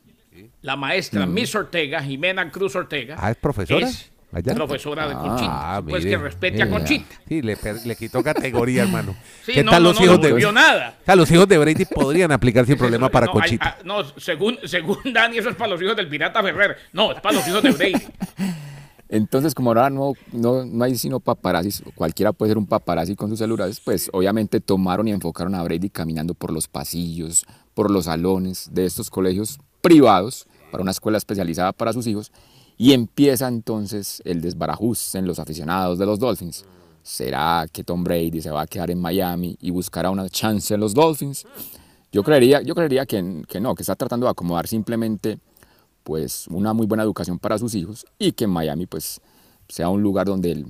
la 0.61 0.75
maestra 0.75 1.25
Miss 1.25 1.53
Ortega, 1.55 2.01
Jimena 2.03 2.49
Cruz 2.51 2.75
Ortega, 2.75 3.15
Ah, 3.19 3.31
¿es 3.31 3.37
profesora? 3.37 3.87
es 3.87 4.11
Allá. 4.35 4.53
profesora 4.53 5.07
de 5.07 5.13
Ah, 5.15 5.19
Conchita. 5.19 5.81
pues 5.89 6.03
mire, 6.03 6.17
que 6.17 6.23
respete 6.23 6.61
a. 6.63 6.69
Conchita. 6.69 7.15
Sí, 7.27 7.41
le, 7.41 7.57
le 7.85 7.95
quitó 7.95 8.21
categoría, 8.21 8.83
hermano. 8.87 9.15
Sí, 9.45 9.53
¿Qué 9.53 9.63
no, 9.63 9.71
tal 9.71 9.81
no, 9.83 9.89
los 9.89 9.99
no, 9.99 10.05
hijos 10.05 10.19
no 10.19 10.35
de 10.35 10.51
nada. 10.51 10.97
O 11.01 11.05
sea, 11.05 11.15
los 11.15 11.31
hijos 11.31 11.47
de 11.47 11.57
Brady 11.57 11.85
podrían 11.85 12.31
aplicar 12.31 12.65
sin 12.65 12.77
problema 12.77 13.07
para 13.09 13.27
no, 13.27 13.31
Conchita. 13.31 13.65
hay- 13.65 13.71
ah, 13.79 13.81
no, 13.85 14.03
según, 14.19 14.57
según 14.65 14.97
Dani, 15.13 15.37
eso 15.37 15.49
es 15.49 15.55
para 15.55 15.69
los 15.71 15.81
hijos 15.81 15.95
del 15.95 16.09
pirata 16.09 16.41
Ferrer. 16.43 16.77
No, 16.93 17.11
es 17.13 17.21
para 17.21 17.35
los 17.35 17.47
hijos 17.47 17.63
de 17.63 17.71
Brady. 17.71 18.03
Entonces, 19.07 19.53
como 19.53 19.69
ahora 19.69 19.89
no, 19.91 20.13
no, 20.31 20.65
no 20.65 20.83
hay 20.83 20.95
sino 20.97 21.19
paparazzis, 21.19 21.83
cualquiera 21.93 22.33
puede 22.33 22.49
ser 22.51 22.57
un 22.57 22.65
paparazzi 22.65 23.15
con 23.15 23.29
sus 23.29 23.37
celulares, 23.39 23.79
pues 23.79 24.09
obviamente 24.11 24.59
tomaron 24.59 25.07
y 25.07 25.11
enfocaron 25.11 25.53
a 25.53 25.61
Brady 25.63 25.89
caminando 25.91 26.33
por 26.33 26.51
los 26.51 26.67
pasillos, 26.67 27.45
por 27.75 27.91
los 27.91 28.05
salones 28.05 28.69
de 28.73 28.85
estos 28.85 29.11
colegios 29.11 29.59
privados 29.81 30.47
para 30.71 30.81
una 30.81 30.89
escuela 30.91 31.19
especializada 31.19 31.71
para 31.71 31.93
sus 31.93 32.07
hijos 32.07 32.31
Y 32.77 32.93
empieza 32.93 33.47
entonces 33.47 34.21
el 34.25 34.41
desbarajuste 34.41 35.17
en 35.17 35.27
los 35.27 35.39
aficionados 35.39 35.97
de 35.97 36.05
los 36.05 36.19
Dolphins. 36.19 36.65
¿Será 37.03 37.67
que 37.71 37.83
Tom 37.83 38.03
Brady 38.03 38.41
se 38.41 38.49
va 38.49 38.61
a 38.61 38.67
quedar 38.67 38.91
en 38.91 38.99
Miami 38.99 39.57
y 39.61 39.71
buscará 39.71 40.09
una 40.09 40.27
chance 40.29 40.73
en 40.73 40.79
los 40.79 40.93
Dolphins? 40.93 41.45
Yo 42.11 42.23
creería, 42.23 42.61
yo 42.61 42.73
creería 42.75 43.05
que, 43.05 43.43
que 43.47 43.59
no, 43.59 43.75
que 43.75 43.83
está 43.83 43.95
tratando 43.95 44.25
de 44.25 44.31
acomodar 44.31 44.67
simplemente 44.67 45.37
pues 46.03 46.47
una 46.47 46.73
muy 46.73 46.87
buena 46.87 47.03
educación 47.03 47.39
para 47.39 47.57
sus 47.57 47.75
hijos 47.75 48.05
y 48.17 48.31
que 48.31 48.47
Miami 48.47 48.85
pues 48.85 49.21
sea 49.67 49.89
un 49.89 50.01
lugar 50.01 50.27
donde 50.27 50.51
él 50.51 50.65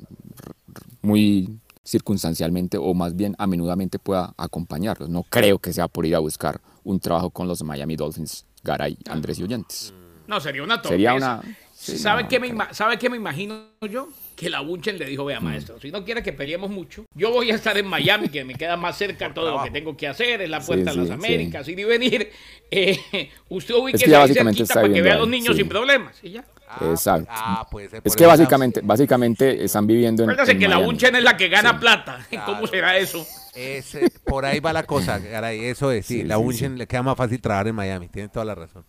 muy 1.02 1.60
circunstancialmente 1.84 2.78
o 2.78 2.94
más 2.94 3.16
bien 3.16 3.36
a 3.38 3.48
menudamente 3.48 4.00
pueda 4.00 4.34
acompañarlos. 4.38 5.10
No 5.10 5.24
creo 5.24 5.60
que 5.60 5.72
sea 5.72 5.88
por 5.88 6.06
ir 6.06 6.16
a 6.16 6.20
buscar 6.20 6.60
un 6.84 7.00
trabajo 7.00 7.30
con 7.30 7.48
los 7.48 7.64
Miami 7.64 7.96
Dolphins, 7.96 8.46
Garay, 8.64 8.98
Andrés 9.08 9.40
y 9.40 9.44
Oyentes. 9.44 9.94
No, 10.28 10.40
sería 10.40 10.64
una 10.64 10.82
torpeza. 10.82 10.94
Sería 10.94 11.14
una... 11.14 11.42
¿Sabe, 11.86 12.28
qué 12.28 12.40
me 12.40 12.54
¿Sabe 12.72 12.98
qué 12.98 13.10
me 13.10 13.18
imagino 13.18 13.64
yo? 13.90 14.10
Que 14.36 14.50
la 14.50 14.60
Bunchen 14.60 14.98
le 15.00 15.06
dijo, 15.06 15.24
vea 15.24 15.40
maestro, 15.40 15.80
si 15.80 15.92
no 15.92 16.04
quiere 16.04 16.22
que 16.22 16.34
peleemos 16.34 16.70
mucho, 16.70 17.06
yo 17.16 17.32
voy 17.32 17.52
a 17.52 17.56
estar 17.56 17.78
en 17.78 17.88
Miami, 17.88 18.28
que 18.28 18.44
me 18.44 18.56
queda 18.56 18.76
más 18.76 18.98
cerca 18.98 19.34
todo 19.34 19.52
lo 19.58 19.64
que 19.64 19.72
tengo 19.72 19.96
que 19.96 20.08
hacer, 20.10 20.42
es 20.42 20.50
la 20.50 20.60
puerta 20.60 20.92
Sí, 20.92 21.00
a 21.00 21.04
sí, 21.04 21.10
las 21.10 21.18
Américas, 21.18 21.68
ir 21.68 21.80
y 21.80 21.84
venir. 21.84 22.32
Eh, 22.72 23.30
usted 23.48 23.76
Es 23.76 23.80
ubíquese 23.80 24.06
que 24.06 24.12
básicamente 24.12 24.64
está 24.64 24.74
para 24.82 24.92
que 24.92 25.00
vea 25.02 25.14
a 25.14 25.18
los 25.20 25.28
niños 25.30 25.56
sí. 25.56 25.62
sin 25.62 25.70
problemas. 25.70 26.18
y 26.24 26.32
ya. 26.32 26.44
Exacto. 26.82 27.28
Ah, 27.32 27.66
puede 27.70 27.88
ser 27.90 27.98
Es 28.04 28.12
por 28.12 28.16
que 28.16 28.26
básicamente, 28.26 28.82
básicamente 28.84 29.64
están 29.64 29.86
viviendo 29.86 30.24
en. 30.24 30.32
Acuérdase 30.32 30.54
en 30.54 30.60
que 30.60 30.68
la. 30.68 30.80
Bunchen 30.80 31.16
es 31.16 31.24
la 31.24 31.38
que 31.38 31.48
gana 31.48 31.74
Sí. 31.74 31.78
plata. 31.80 32.28
¿Cómo 32.48 32.66
será 32.66 32.98
eso? 32.98 33.26
Ese- 33.54 34.10
por 34.26 34.46
ahí 34.46 34.60
va 34.60 34.74
la 34.74 34.84
cosa, 34.84 35.22
caray, 35.22 35.64
eso 35.66 35.92
es, 35.92 36.08
sí, 36.08 36.22
Sí, 36.22 36.24
la 36.24 36.36
sí, 36.38 36.42
Unchen 36.42 36.78
le 36.78 36.88
queda 36.88 37.04
más 37.04 37.16
fácil 37.16 37.40
trabajar 37.40 37.68
en 37.68 37.76
Miami, 37.76 38.10
tiene 38.10 38.28
toda 38.30 38.44
la 38.46 38.56
razón. 38.56 38.84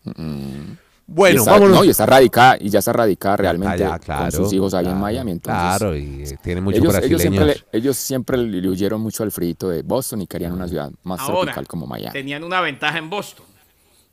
Bueno, 1.09 1.39
está, 1.39 1.51
vámonos. 1.53 1.77
no, 1.77 1.83
y 1.85 1.89
está 1.89 2.05
radicada, 2.05 2.57
y 2.59 2.69
ya 2.69 2.79
está 2.79 2.91
radicada 2.91 3.37
realmente 3.37 3.83
Ah, 3.85 3.91
ya, 3.91 3.99
claro, 3.99 4.23
con 4.23 4.31
sus 4.43 4.51
hijos 4.53 4.73
ahí 4.73 4.83
claro, 4.83 4.97
en 4.97 5.01
Miami. 5.01 5.31
Entonces, 5.31 5.77
Claro, 5.77 5.95
y 5.97 6.23
eh, 6.23 6.37
tiene 6.43 6.59
muchos 6.61 6.81
ellos, 6.81 6.95
ellos, 7.03 7.21
siempre, 7.21 7.45
le- 7.45 7.63
ellos 7.71 7.97
siempre 7.97 8.37
le 8.37 8.69
huyeron 8.69 8.99
mucho 8.99 9.23
al 9.23 9.31
frito 9.31 9.69
de 9.69 9.83
Boston 9.83 10.21
y 10.23 10.27
querían 10.27 10.51
una 10.51 10.67
ciudad 10.67 10.91
más 11.03 11.21
Ahora, 11.21 11.53
tropical 11.53 11.67
como 11.67 11.87
Miami. 11.87 12.11
tenían 12.11 12.43
una 12.43 12.59
ventaja 12.59 12.97
en 12.97 13.09
Boston. 13.09 13.45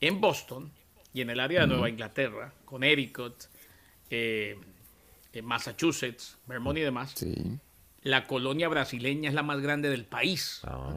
En 0.01 0.21
Boston 0.21 0.71
y 1.13 1.21
en 1.21 1.31
el 1.31 1.41
área 1.41 1.63
de 1.63 1.67
Nueva 1.67 1.89
Inglaterra, 1.89 2.53
Connecticut, 2.65 3.35
eh, 4.11 4.57
en 5.33 5.45
Massachusetts, 5.45 6.37
Vermont 6.47 6.79
y 6.79 6.83
demás, 6.83 7.13
Sí. 7.17 7.35
la 8.03 8.25
colonia 8.29 8.69
brasileña 8.69 9.29
es 9.31 9.35
la 9.35 9.43
más 9.43 9.61
grande 9.61 9.91
del 9.91 10.05
país. 10.05 10.61
Ah, 10.63 10.93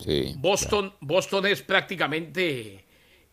sí. 0.00 0.34
Boston, 0.38 0.92
Boston 1.00 1.46
es 1.46 1.62
prácticamente 1.62 2.84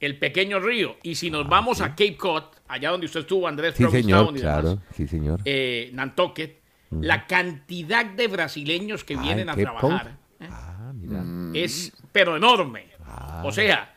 el 0.05 0.17
pequeño 0.17 0.59
río. 0.59 0.97
Y 1.03 1.15
si 1.15 1.29
nos 1.29 1.47
vamos 1.47 1.81
a 1.81 1.89
Cape 1.89 2.15
Cod, 2.17 2.43
allá 2.67 2.91
donde 2.91 3.05
usted 3.07 3.21
estuvo, 3.21 3.47
Andrés, 3.47 3.75
sí, 3.75 3.85
señor, 3.89 4.29
y 4.31 4.39
demás, 4.39 4.41
claro, 4.41 4.81
sí, 4.95 5.07
señor. 5.07 5.41
eh, 5.45 5.89
Nantucket, 5.93 6.59
la 6.91 7.25
cantidad 7.27 8.05
de 8.05 8.27
brasileños 8.27 9.03
que 9.03 9.15
Ah, 9.15 9.21
vienen 9.21 9.39
¿en 9.41 9.50
a 9.50 9.51
Cape 9.53 9.63
trabajar 9.63 10.17
¿eh? 10.39 10.47
Ah, 10.50 10.91
mira. 10.93 11.24
es, 11.59 11.91
pero 12.12 12.38
enorme. 12.38 12.88
Ah. 13.05 13.43
O 13.45 13.51
sea, 13.51 13.93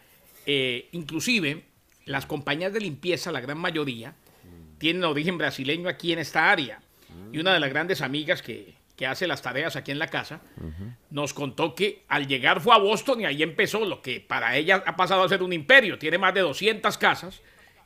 eh, 0.46 0.88
inclusive 0.92 1.64
las 2.06 2.24
compañías 2.26 2.72
de 2.72 2.80
limpieza, 2.80 3.30
la 3.30 3.40
gran 3.40 3.58
mayoría, 3.58 4.14
tienen 4.78 5.04
origen 5.04 5.36
brasileño 5.38 5.88
aquí 5.88 6.12
en 6.12 6.20
esta 6.20 6.50
área. 6.50 6.80
Y 7.32 7.38
una 7.38 7.52
de 7.52 7.60
las 7.60 7.68
grandes 7.70 8.00
amigas 8.00 8.40
que, 8.42 8.74
que 8.98 9.06
hace 9.06 9.26
las 9.28 9.40
tareas 9.40 9.76
aquí 9.76 9.92
en 9.92 10.00
la 10.00 10.08
casa, 10.08 10.40
nos 11.10 11.32
contó 11.32 11.74
que 11.74 12.02
al 12.08 12.26
llegar 12.26 12.60
fue 12.60 12.74
a 12.74 12.78
Boston 12.78 13.20
y 13.20 13.24
ahí 13.26 13.42
empezó 13.44 13.84
lo 13.86 14.02
que 14.02 14.20
para 14.20 14.56
ella 14.56 14.82
ha 14.84 14.96
pasado 14.96 15.22
a 15.22 15.28
ser 15.28 15.42
un 15.42 15.52
imperio. 15.52 15.98
Tiene 15.98 16.18
más 16.18 16.34
de 16.34 16.40
200 16.40 16.98
casas 16.98 17.40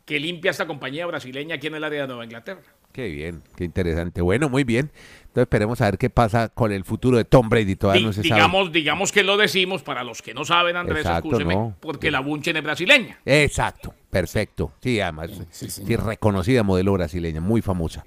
que 0.07 0.19
limpia 0.19 0.51
esta 0.51 0.67
compañía 0.67 1.05
brasileña 1.07 1.57
aquí 1.57 1.67
en 1.67 1.75
el 1.75 1.85
área 1.85 2.01
de 2.03 2.07
Nueva 2.09 2.25
Inglaterra. 2.25 2.63
Qué 2.93 3.09
bien, 3.09 3.43
qué 3.57 3.65
interesante. 3.65 4.21
Bueno, 4.23 4.49
muy 4.49 4.65
bien. 4.65 4.91
Entonces 5.21 5.43
esperemos 5.43 5.81
a 5.81 5.87
ver 5.87 5.97
qué 5.99 6.11
pasa 6.11 6.49
con 6.51 6.73
el 6.73 6.85
futuro 6.85 7.17
de 7.19 7.25
Tom 7.25 7.49
Brady. 7.49 7.77
Todavía 7.77 8.01
Di- 8.01 8.07
no 8.07 8.13
se 8.13 8.23
sabe. 8.23 8.35
digamos, 8.35 8.73
digamos 8.73 9.13
que 9.13 9.23
lo 9.23 9.37
decimos 9.39 9.83
para 9.83 10.05
los 10.05 10.21
que 10.23 10.35
no 10.35 10.45
saben, 10.45 10.77
Andrés, 10.77 11.01
Exacto, 11.01 11.29
escúcheme, 11.29 11.55
no. 11.55 11.77
porque 11.81 12.11
la 12.11 12.21
Bunchen 12.21 12.57
es 12.57 12.63
brasileña. 12.63 13.19
Exacto, 13.25 13.95
perfecto. 14.11 14.73
Sí, 14.83 15.01
además, 15.01 15.31
sí, 15.51 15.97
reconocida 15.97 16.63
modelo 16.63 16.93
brasileña, 16.95 17.41
muy 17.41 17.63
famosa. 17.63 18.05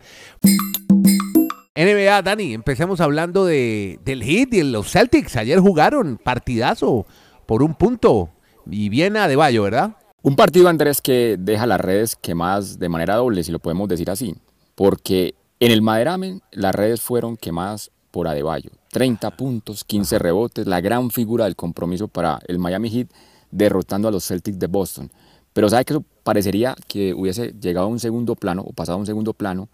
NBA, 1.75 2.21
Dani, 2.21 2.53
empecemos 2.53 3.01
hablando 3.01 3.43
de, 3.43 3.99
del 4.05 4.23
Heat 4.23 4.53
y 4.53 4.63
los 4.63 4.89
Celtics. 4.89 5.35
Ayer 5.35 5.59
jugaron 5.59 6.17
partidazo 6.17 7.05
por 7.45 7.61
un 7.61 7.75
punto 7.75 8.29
y 8.65 8.87
bien 8.87 9.17
a 9.17 9.27
De 9.27 9.35
Bayo, 9.35 9.63
¿verdad? 9.63 9.97
Un 10.21 10.37
partido, 10.37 10.69
Andrés, 10.69 11.01
que 11.01 11.35
deja 11.37 11.67
las 11.67 11.81
redes 11.81 12.15
quemadas 12.15 12.79
de 12.79 12.87
manera 12.87 13.17
doble, 13.17 13.43
si 13.43 13.51
lo 13.51 13.59
podemos 13.59 13.89
decir 13.89 14.09
así. 14.09 14.35
Porque 14.73 15.35
en 15.59 15.71
el 15.73 15.81
Maderamen 15.81 16.41
las 16.51 16.73
redes 16.73 17.01
fueron 17.01 17.35
quemadas 17.35 17.91
por 18.09 18.29
Adebayo. 18.29 18.71
30 18.91 19.31
puntos, 19.31 19.83
15 19.83 20.17
rebotes, 20.17 20.67
la 20.67 20.79
gran 20.79 21.11
figura 21.11 21.43
del 21.43 21.57
compromiso 21.57 22.07
para 22.07 22.39
el 22.47 22.57
Miami 22.57 22.89
Heat, 22.89 23.09
derrotando 23.51 24.07
a 24.07 24.11
los 24.11 24.25
Celtics 24.25 24.59
de 24.59 24.67
Boston. 24.67 25.11
Pero 25.51 25.69
sabe 25.69 25.83
que 25.83 25.91
eso 25.91 26.05
parecería 26.23 26.73
que 26.87 27.13
hubiese 27.13 27.53
llegado 27.59 27.87
a 27.87 27.89
un 27.89 27.99
segundo 27.99 28.35
plano 28.35 28.61
o 28.61 28.71
pasado 28.71 28.95
a 28.95 28.99
un 29.01 29.05
segundo 29.05 29.33
plano 29.33 29.67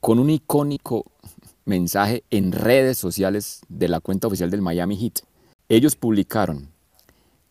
con 0.00 0.18
un 0.18 0.30
icónico 0.30 1.04
mensaje 1.64 2.24
en 2.30 2.52
redes 2.52 2.98
sociales 2.98 3.60
de 3.68 3.88
la 3.88 4.00
cuenta 4.00 4.26
oficial 4.26 4.50
del 4.50 4.62
Miami 4.62 4.96
Heat. 4.96 5.20
Ellos 5.68 5.94
publicaron 5.94 6.68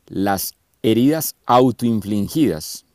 las 0.07 0.55
heridas 0.81 1.35
autoinfligidas 1.45 2.85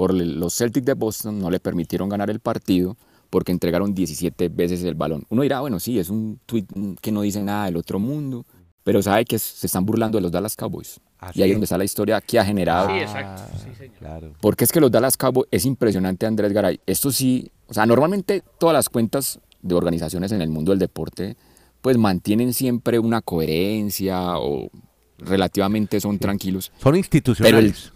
por 0.00 0.14
los 0.14 0.56
Celtics 0.56 0.86
de 0.86 0.94
Boston 0.94 1.38
no 1.40 1.50
le 1.50 1.60
permitieron 1.60 2.08
ganar 2.08 2.30
el 2.30 2.40
partido 2.40 2.96
porque 3.28 3.52
entregaron 3.52 3.94
17 3.94 4.48
veces 4.48 4.82
el 4.82 4.94
balón. 4.94 5.26
Uno 5.28 5.42
dirá, 5.42 5.60
bueno, 5.60 5.78
sí, 5.78 5.98
es 5.98 6.08
un 6.08 6.40
tweet 6.46 6.64
que 7.02 7.12
no 7.12 7.20
dice 7.20 7.42
nada 7.42 7.66
del 7.66 7.76
otro 7.76 7.98
mundo, 7.98 8.46
pero 8.90 9.04
sabe 9.04 9.24
que 9.24 9.38
se 9.38 9.68
están 9.68 9.86
burlando 9.86 10.18
de 10.18 10.22
los 10.22 10.32
Dallas 10.32 10.56
Cowboys. 10.56 10.98
Ah, 11.20 11.30
y 11.32 11.42
ahí 11.42 11.46
sí. 11.46 11.50
es 11.52 11.54
donde 11.54 11.64
está 11.66 11.78
la 11.78 11.84
historia 11.84 12.20
que 12.20 12.40
ha 12.40 12.44
generado. 12.44 12.88
Sí, 12.88 12.96
exacto. 12.96 13.42
Sí, 13.62 13.72
señor. 13.78 13.94
Claro. 14.00 14.32
Porque 14.40 14.64
es 14.64 14.72
que 14.72 14.80
los 14.80 14.90
Dallas 14.90 15.16
Cowboys 15.16 15.46
es 15.52 15.64
impresionante, 15.64 16.26
Andrés 16.26 16.52
Garay. 16.52 16.80
Esto 16.86 17.12
sí, 17.12 17.52
o 17.68 17.72
sea, 17.72 17.86
normalmente 17.86 18.42
todas 18.58 18.74
las 18.74 18.88
cuentas 18.88 19.38
de 19.62 19.76
organizaciones 19.76 20.32
en 20.32 20.42
el 20.42 20.48
mundo 20.48 20.72
del 20.72 20.80
deporte, 20.80 21.36
pues 21.80 21.98
mantienen 21.98 22.52
siempre 22.52 22.98
una 22.98 23.20
coherencia 23.20 24.38
o 24.38 24.72
relativamente 25.18 26.00
son 26.00 26.18
tranquilos. 26.18 26.72
Son 26.80 26.80
Pero 26.82 26.94
el, 26.94 26.98
institucionales. 26.98 27.92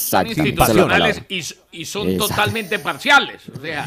Son 0.00 0.26
institucionales 0.28 1.22
y, 1.28 1.42
y 1.78 1.84
son 1.84 2.08
Exacto. 2.08 2.34
totalmente 2.34 2.78
parciales. 2.78 3.42
O 3.54 3.60
sea. 3.60 3.86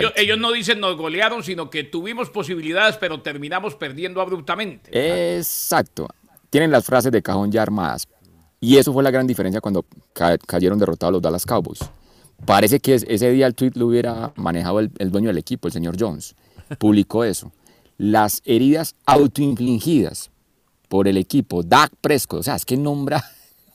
Ellos, 0.00 0.12
ellos 0.16 0.38
no 0.38 0.52
dicen 0.52 0.80
nos 0.80 0.96
golearon, 0.96 1.42
sino 1.42 1.70
que 1.70 1.84
tuvimos 1.84 2.30
posibilidades, 2.30 2.96
pero 2.96 3.20
terminamos 3.22 3.74
perdiendo 3.74 4.20
abruptamente. 4.20 4.90
Exacto. 5.38 6.08
Tienen 6.50 6.70
las 6.70 6.84
frases 6.84 7.12
de 7.12 7.22
cajón 7.22 7.50
ya 7.52 7.62
armadas. 7.62 8.08
Y 8.60 8.76
eso 8.76 8.92
fue 8.92 9.02
la 9.02 9.10
gran 9.10 9.26
diferencia 9.26 9.60
cuando 9.60 9.86
ca- 10.12 10.36
cayeron 10.38 10.78
derrotados 10.78 11.12
los 11.12 11.22
Dallas 11.22 11.46
Cowboys. 11.46 11.80
Parece 12.44 12.80
que 12.80 12.94
es- 12.94 13.06
ese 13.08 13.30
día 13.30 13.46
el 13.46 13.54
tweet 13.54 13.72
lo 13.74 13.86
hubiera 13.86 14.32
manejado 14.36 14.80
el, 14.80 14.90
el 14.98 15.10
dueño 15.10 15.28
del 15.28 15.38
equipo, 15.38 15.68
el 15.68 15.72
señor 15.72 15.96
Jones. 15.98 16.34
Publicó 16.78 17.24
eso. 17.24 17.52
Las 17.98 18.42
heridas 18.44 18.96
autoinfligidas 19.06 20.30
por 20.88 21.06
el 21.06 21.16
equipo, 21.16 21.62
Dak 21.62 21.92
Prescott, 22.00 22.40
o 22.40 22.42
sea, 22.42 22.56
es 22.56 22.64
que 22.64 22.76
nombra, 22.76 23.22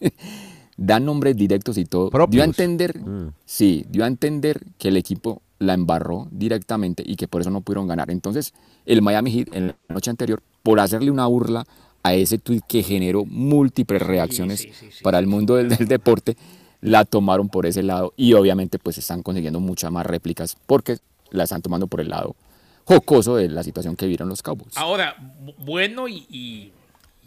da 0.78 1.00
nombres 1.00 1.36
directos 1.38 1.78
y 1.78 1.86
todo. 1.86 2.10
Propios. 2.10 2.32
Dio 2.34 2.42
a 2.44 2.46
entender, 2.46 3.00
sí, 3.46 3.86
dio 3.90 4.04
a 4.04 4.08
entender 4.08 4.62
que 4.78 4.90
el 4.90 4.98
equipo 4.98 5.42
la 5.60 5.74
embarró 5.74 6.28
directamente 6.32 7.04
y 7.06 7.16
que 7.16 7.28
por 7.28 7.42
eso 7.42 7.50
no 7.50 7.62
pudieron 7.62 7.88
ganar. 7.88 8.12
Entonces, 8.12 8.54
el 8.86 9.02
Miami 9.02 9.32
Heat 9.32 9.56
en 9.56 9.68
la 9.68 9.76
noche 9.90 10.10
anterior, 10.10 10.42
por 10.64 10.80
hacerle 10.80 11.12
una 11.12 11.26
burla 11.28 11.66
a 12.04 12.14
ese 12.14 12.38
tweet 12.38 12.62
que 12.68 12.84
generó 12.84 13.26
múltiples 13.26 14.02
reacciones 14.02 14.60
sí, 14.62 14.72
sí, 14.74 14.92
sí, 14.92 15.04
para 15.04 15.18
el 15.20 15.28
mundo 15.28 15.56
del, 15.56 15.70
del 15.70 15.88
deporte, 15.88 16.36
la 16.82 17.04
tomaron 17.06 17.50
por 17.50 17.66
ese 17.66 17.82
lado 17.84 18.14
y 18.16 18.34
obviamente 18.34 18.78
pues 18.78 18.98
están 18.98 19.24
consiguiendo 19.24 19.60
muchas 19.60 19.92
más 19.92 20.06
réplicas 20.06 20.56
porque 20.68 20.98
la 21.32 21.46
están 21.46 21.62
tomando 21.64 21.88
por 21.88 22.02
el 22.02 22.10
lado 22.10 22.36
jocoso 22.84 23.38
de 23.38 23.50
la 23.50 23.64
situación 23.64 23.96
que 23.96 24.06
vieron 24.06 24.30
los 24.30 24.44
Cowboys. 24.44 24.78
Ahora, 24.78 25.16
bu- 25.18 25.56
bueno 25.58 26.08
y, 26.08 26.28
y- 26.30 26.72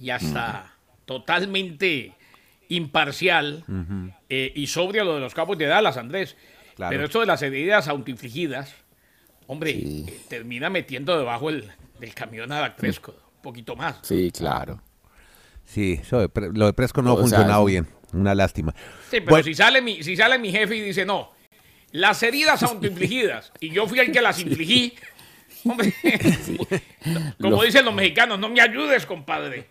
y 0.01 0.11
hasta 0.11 0.73
totalmente 1.07 2.13
imparcial 2.69 3.65
eh, 4.29 4.53
y 4.55 4.67
sobrio 4.69 5.05
lo 5.05 5.15
de 5.15 5.21
los 5.21 5.35
Cowboys 5.35 5.59
de 5.59 5.67
Dallas, 5.67 5.97
Andrés. 5.97 6.37
Claro. 6.79 6.93
Pero 6.93 7.05
esto 7.05 7.21
de 7.21 7.27
las 7.27 7.43
heridas 7.43 7.89
autoinfligidas, 7.89 8.73
hombre, 9.49 9.73
eh, 9.73 10.21
termina 10.29 10.71
metiendo 10.71 11.19
debajo 11.19 11.51
el, 11.51 11.69
del 12.01 12.15
camión 12.15 12.51
a 12.53 12.61
Dak 12.61 12.77
Prescott, 12.77 13.17
un 13.17 13.43
poquito 13.43 13.75
más. 13.77 13.97
Sí, 14.03 14.31
claro. 14.31 14.81
Sí, 15.67 15.99
eso 16.01 16.21
de 16.21 16.29
Pre- 16.31 16.51
lo 16.53 16.67
de 16.67 16.73
Presco 16.73 17.03
no 17.03 17.13
ha 17.13 17.17
funcionado 17.17 17.65
bien. 17.67 17.87
Una 18.13 18.35
lástima. 18.35 18.73
Sí, 19.11 19.19
pero 19.21 19.27
Bueno, 19.31 19.45
si, 19.45 19.55
sale 19.55 19.83
mi, 19.83 20.03
si 20.03 20.17
sale 20.17 20.39
mi 20.39 20.51
jefe 20.51 20.77
y 20.77 20.81
dice, 20.81 21.05
no, 21.05 21.31
las 21.91 22.23
heridas 22.23 22.63
autoinfligidas, 22.63 23.53
y 23.61 23.71
yo 23.71 23.87
fui 23.87 23.99
el 23.99 24.11
que 24.13 24.23
las 24.23 24.39
infligí, 24.41 24.95
hombre, 25.65 25.93
como 27.41 27.57
Lo- 27.57 27.63
dicen 27.63 27.85
los 27.85 27.95
mexicanos, 27.95 28.39
no 28.39 28.49
me 28.49 28.61
ayudes, 28.61 29.05
compadre. 29.05 29.67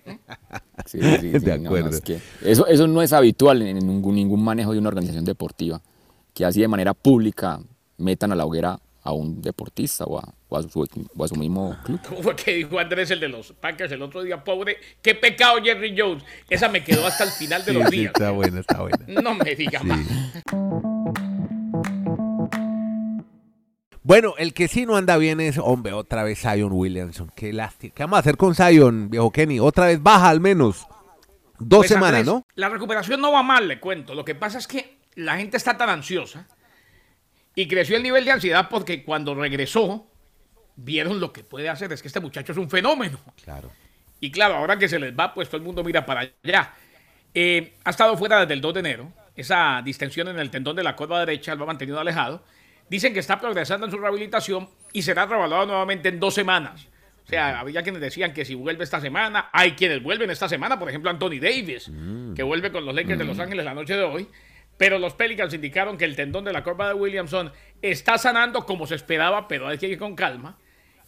Sí, 0.86 1.00
sí, 1.02 1.18
sí, 1.22 1.30
De 1.40 1.58
no, 1.58 1.64
no, 1.64 1.70
acuerdo. 1.70 1.90
es 1.90 2.02
que 2.02 2.20
eso, 2.44 2.68
eso 2.68 2.86
no 2.86 3.02
es 3.02 3.14
habitual 3.14 3.62
en 3.62 3.78
ningún, 3.80 4.16
ningún 4.16 4.44
manejo 4.44 4.74
de 4.74 4.80
una 4.80 4.90
organización 4.90 5.26
deportiva, 5.26 5.82
que 6.38 6.46
así 6.46 6.62
de 6.62 6.68
manera 6.68 6.94
pública 6.94 7.60
metan 7.98 8.32
a 8.32 8.36
la 8.36 8.46
hoguera 8.46 8.80
a 9.02 9.12
un 9.12 9.42
deportista 9.42 10.04
o 10.04 10.20
a, 10.20 10.34
o 10.50 10.58
a 10.58 10.62
su, 10.62 10.88
o 11.16 11.24
a 11.24 11.28
su 11.28 11.36
mismo 11.36 11.76
club. 11.84 12.00
¿Cómo 12.08 12.22
fue 12.22 12.36
que 12.36 12.54
dijo 12.54 12.78
Andrés, 12.78 13.10
el 13.10 13.20
de 13.20 13.28
los 13.28 13.54
Packers, 13.54 13.92
el 13.92 14.04
otro 14.04 14.22
día? 14.22 14.44
Pobre, 14.44 14.78
qué 15.02 15.16
pecado 15.16 15.58
Jerry 15.64 15.96
Jones. 15.98 16.24
Esa 16.48 16.70
me 16.70 16.84
quedó 16.84 17.08
hasta 17.08 17.24
el 17.24 17.32
final 17.32 17.66
de 17.66 17.72
Sí, 17.72 17.78
los 17.80 17.90
sí, 17.90 17.98
días. 17.98 18.12
está 18.14 18.30
buena, 18.30 18.60
está 18.60 18.82
buena. 18.82 19.00
No 19.24 19.34
me 19.34 19.56
diga 19.56 19.82
más. 19.82 20.00
Bueno, 24.04 24.36
el 24.38 24.54
que 24.54 24.68
sí 24.68 24.86
no 24.86 24.96
anda 24.96 25.18
bien 25.18 25.40
es, 25.42 25.58
hombre, 25.58 25.94
otra 25.94 26.24
vez 26.24 26.40
Zion 26.40 26.72
Williamson. 26.72 27.32
Qué 27.36 27.52
lástima. 27.52 27.94
¿Qué 27.96 28.04
vamos 28.04 28.18
a 28.18 28.20
hacer 28.20 28.38
con 28.38 28.54
Zion, 28.54 29.10
viejo 29.10 29.32
Kenny? 29.32 29.60
Otra 29.60 29.88
vez 29.88 30.02
baja 30.04 30.30
al 30.30 30.40
menos. 30.40 30.86
Dos 31.60 31.80
Pues, 31.80 31.90
semanas, 31.90 32.20
Andrés, 32.20 32.26
¿no? 32.28 32.46
La 32.56 32.70
recuperación 32.70 33.20
no 33.20 33.32
va 33.32 33.42
mal, 33.42 33.68
le 33.68 33.80
cuento. 33.80 34.14
Lo 34.14 34.24
que 34.24 34.36
pasa 34.36 34.60
es 34.60 34.68
que 34.68 34.97
la 35.18 35.38
gente 35.38 35.58
está 35.58 35.76
tan 35.76 35.90
ansiosa 35.90 36.48
y 37.56 37.68
creció 37.68 37.98
el 37.98 38.04
nivel 38.04 38.24
de 38.24 38.32
ansiedad 38.32 38.68
porque 38.70 39.04
cuando 39.04 39.34
regresó 39.34 40.08
vieron 40.76 41.20
lo 41.20 41.34
que 41.34 41.44
puede 41.44 41.70
hacer. 41.70 41.92
Es 41.92 42.02
que 42.04 42.08
este 42.08 42.20
muchacho 42.20 42.52
es 42.52 42.58
un 42.58 42.70
fenómeno. 42.70 43.20
Claro. 43.44 43.72
Y 44.20 44.30
claro, 44.32 44.56
ahora 44.56 44.78
que 44.78 44.88
se 44.88 45.00
les 45.00 45.18
va, 45.18 45.34
pues 45.34 45.50
todo 45.50 45.58
el 45.58 45.64
mundo 45.64 45.84
mira 45.84 46.06
para 46.06 46.32
allá. 46.44 46.74
Eh, 47.34 47.74
ha 47.84 47.90
estado 47.90 48.16
fuera 48.16 48.42
desde 48.42 48.54
el 48.54 48.62
2 48.62 48.76
de 48.76 48.80
enero. 48.80 49.12
Esa 49.36 49.82
distensión 49.84 50.28
en 50.28 50.38
el 50.38 50.52
tendón 50.52 50.76
de 50.76 50.84
la 50.84 50.96
curva 50.96 51.20
derecha 51.20 51.56
lo 51.56 51.64
ha 51.64 51.68
mantenido 51.68 52.00
alejado. 52.00 52.44
Dicen 52.88 53.12
que 53.12 53.20
está 53.20 53.40
progresando 53.40 53.88
en 53.88 53.92
su 53.92 53.98
rehabilitación 53.98 54.70
y 54.94 55.02
será 55.02 55.26
revaluado 55.26 55.66
nuevamente 55.66 56.10
en 56.10 56.20
dos 56.20 56.36
semanas. 56.36 56.88
O 57.26 57.30
sea, 57.30 57.60
había 57.60 57.82
quienes 57.82 58.02
decían 58.02 58.34
que 58.34 58.46
si 58.46 58.54
vuelve 58.54 58.84
esta 58.84 59.02
semana, 59.02 59.50
hay 59.52 59.72
quienes 59.72 60.02
vuelven 60.02 60.30
esta 60.30 60.48
semana, 60.48 60.80
por 60.80 60.88
ejemplo 60.88 61.10
Anthony 61.10 61.40
Davis, 61.42 61.92
que 62.36 62.44
vuelve 62.44 62.72
con 62.72 62.86
los 62.86 62.96
Lakers 62.96 63.20
de 63.20 63.26
Los 63.26 63.40
Ángeles 63.40 63.66
la 63.66 63.74
noche 63.74 63.96
de 63.96 64.04
hoy. 64.04 64.28
Pero 64.78 65.00
los 65.00 65.14
Pelicans 65.14 65.54
indicaron 65.54 65.98
que 65.98 66.06
el 66.06 66.16
tendón 66.16 66.46
de 66.46 66.54
la 66.54 66.64
curva 66.64 66.88
de 66.88 66.94
Williamson 66.94 67.52
está 67.82 68.18
sanando 68.18 68.66
como 68.66 68.88
se 68.88 68.96
esperaba, 68.96 69.48
pero 69.48 69.68
hay 69.68 69.78
que 69.78 69.88
ir 69.88 69.98
con 69.98 70.16
calma. 70.16 70.58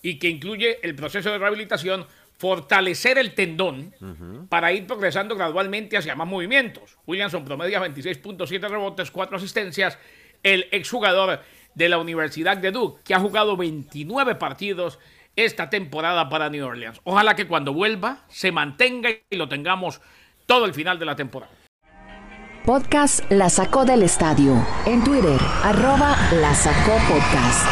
Y 0.02 0.18
que 0.18 0.30
incluye 0.30 0.80
el 0.82 0.96
proceso 0.96 1.32
de 1.32 1.38
rehabilitación, 1.38 2.08
fortalecer 2.38 3.18
el 3.18 3.36
tendón 3.36 3.94
para 4.50 4.72
ir 4.72 4.88
progresando 4.88 5.36
gradualmente 5.36 5.98
hacia 5.98 6.16
más 6.16 6.28
movimientos. 6.28 6.98
Williamson 7.06 7.44
promedia 7.44 7.82
26.7 7.82 8.70
rebotes, 8.70 9.12
4 9.12 9.38
asistencias. 9.38 10.00
El 10.42 10.68
exjugador 10.72 11.42
de 11.76 11.90
la 11.90 11.98
Universidad 11.98 12.58
de 12.58 12.72
Duke, 12.72 13.02
que 13.04 13.14
ha 13.14 13.20
jugado 13.20 13.58
29 13.58 14.36
partidos 14.36 15.00
esta 15.36 15.70
temporada 15.70 16.30
para 16.30 16.50
New 16.50 16.66
Orleans. 16.66 17.02
Ojalá 17.04 17.36
que 17.36 17.48
cuando 17.48 17.74
vuelva 17.74 18.24
se 18.30 18.52
mantenga 18.52 19.10
y 19.30 19.36
lo 19.36 19.50
tengamos 19.50 20.02
todo 20.46 20.66
el 20.66 20.74
final 20.74 20.98
de 20.98 21.06
la 21.06 21.16
temporada. 21.16 21.52
Podcast 22.66 23.22
La 23.32 23.50
Sacó 23.50 23.86
del 23.86 24.04
Estadio. 24.04 24.54
En 24.86 25.04
Twitter, 25.04 25.40
arroba 25.64 26.16
La 26.34 26.54
Sacó 26.54 26.92
Podcast. 27.08 27.66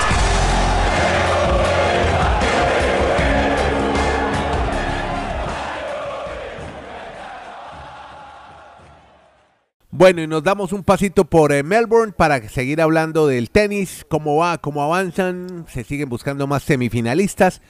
Bueno, 9.92 10.22
y 10.22 10.28
nos 10.28 10.44
damos 10.44 10.74
un 10.74 10.84
pasito 10.84 11.26
por 11.26 11.52
eh, 11.52 11.64
Melbourne 11.64 12.14
para 12.16 12.48
seguir 12.50 12.82
hablando 12.82 13.28
del 13.28 13.50
tenis, 13.50 14.06
cómo 14.08 14.38
va, 14.38 14.60
cómo 14.60 14.84
avanzan, 14.84 15.66
se 15.68 15.84
siguen 15.84 16.10
buscando 16.10 16.48
más 16.48 16.64
semifinalistas, 16.64 17.62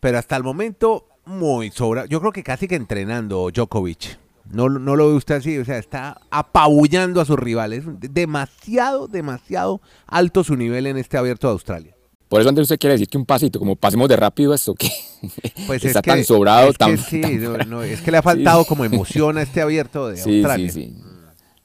pero 0.00 0.18
hasta 0.18 0.36
el 0.36 0.42
momento 0.42 1.08
muy 1.24 1.70
sobra. 1.70 2.06
Yo 2.06 2.20
creo 2.20 2.32
que 2.32 2.42
casi 2.42 2.66
que 2.66 2.76
entrenando 2.76 3.50
Djokovic. 3.50 4.21
No, 4.52 4.68
no 4.68 4.96
lo 4.96 5.08
ve 5.08 5.14
usted 5.14 5.36
así, 5.36 5.58
o 5.58 5.64
sea, 5.64 5.78
está 5.78 6.20
apabullando 6.30 7.20
a 7.20 7.24
sus 7.24 7.38
rivales. 7.38 7.84
Demasiado, 8.00 9.08
demasiado 9.08 9.80
alto 10.06 10.44
su 10.44 10.56
nivel 10.56 10.86
en 10.86 10.96
este 10.98 11.16
abierto 11.16 11.46
de 11.48 11.52
Australia. 11.54 11.94
Por 12.28 12.40
eso 12.40 12.48
antes 12.48 12.62
usted 12.62 12.78
quiere 12.78 12.92
decir 12.94 13.08
que 13.08 13.18
un 13.18 13.26
pasito, 13.26 13.58
como 13.58 13.76
pasemos 13.76 14.08
de 14.08 14.16
rápido 14.16 14.54
esto, 14.54 14.74
que 14.74 14.88
Pues 15.66 15.84
está 15.84 15.98
es 15.98 16.02
que, 16.04 16.10
tan 16.10 16.24
sobrado, 16.24 16.68
es 16.70 16.72
que 16.78 16.84
tan, 16.84 16.98
sí, 16.98 17.20
tan 17.20 17.42
no, 17.42 17.56
no, 17.58 17.82
es 17.82 18.00
que 18.00 18.10
le 18.10 18.18
ha 18.18 18.22
faltado 18.22 18.64
como 18.64 18.84
emoción 18.86 19.36
a 19.38 19.42
este 19.42 19.60
abierto 19.60 20.08
de 20.08 20.16
Sí, 20.16 20.36
Australia. 20.38 20.70
sí, 20.70 20.82
sí. 20.92 20.96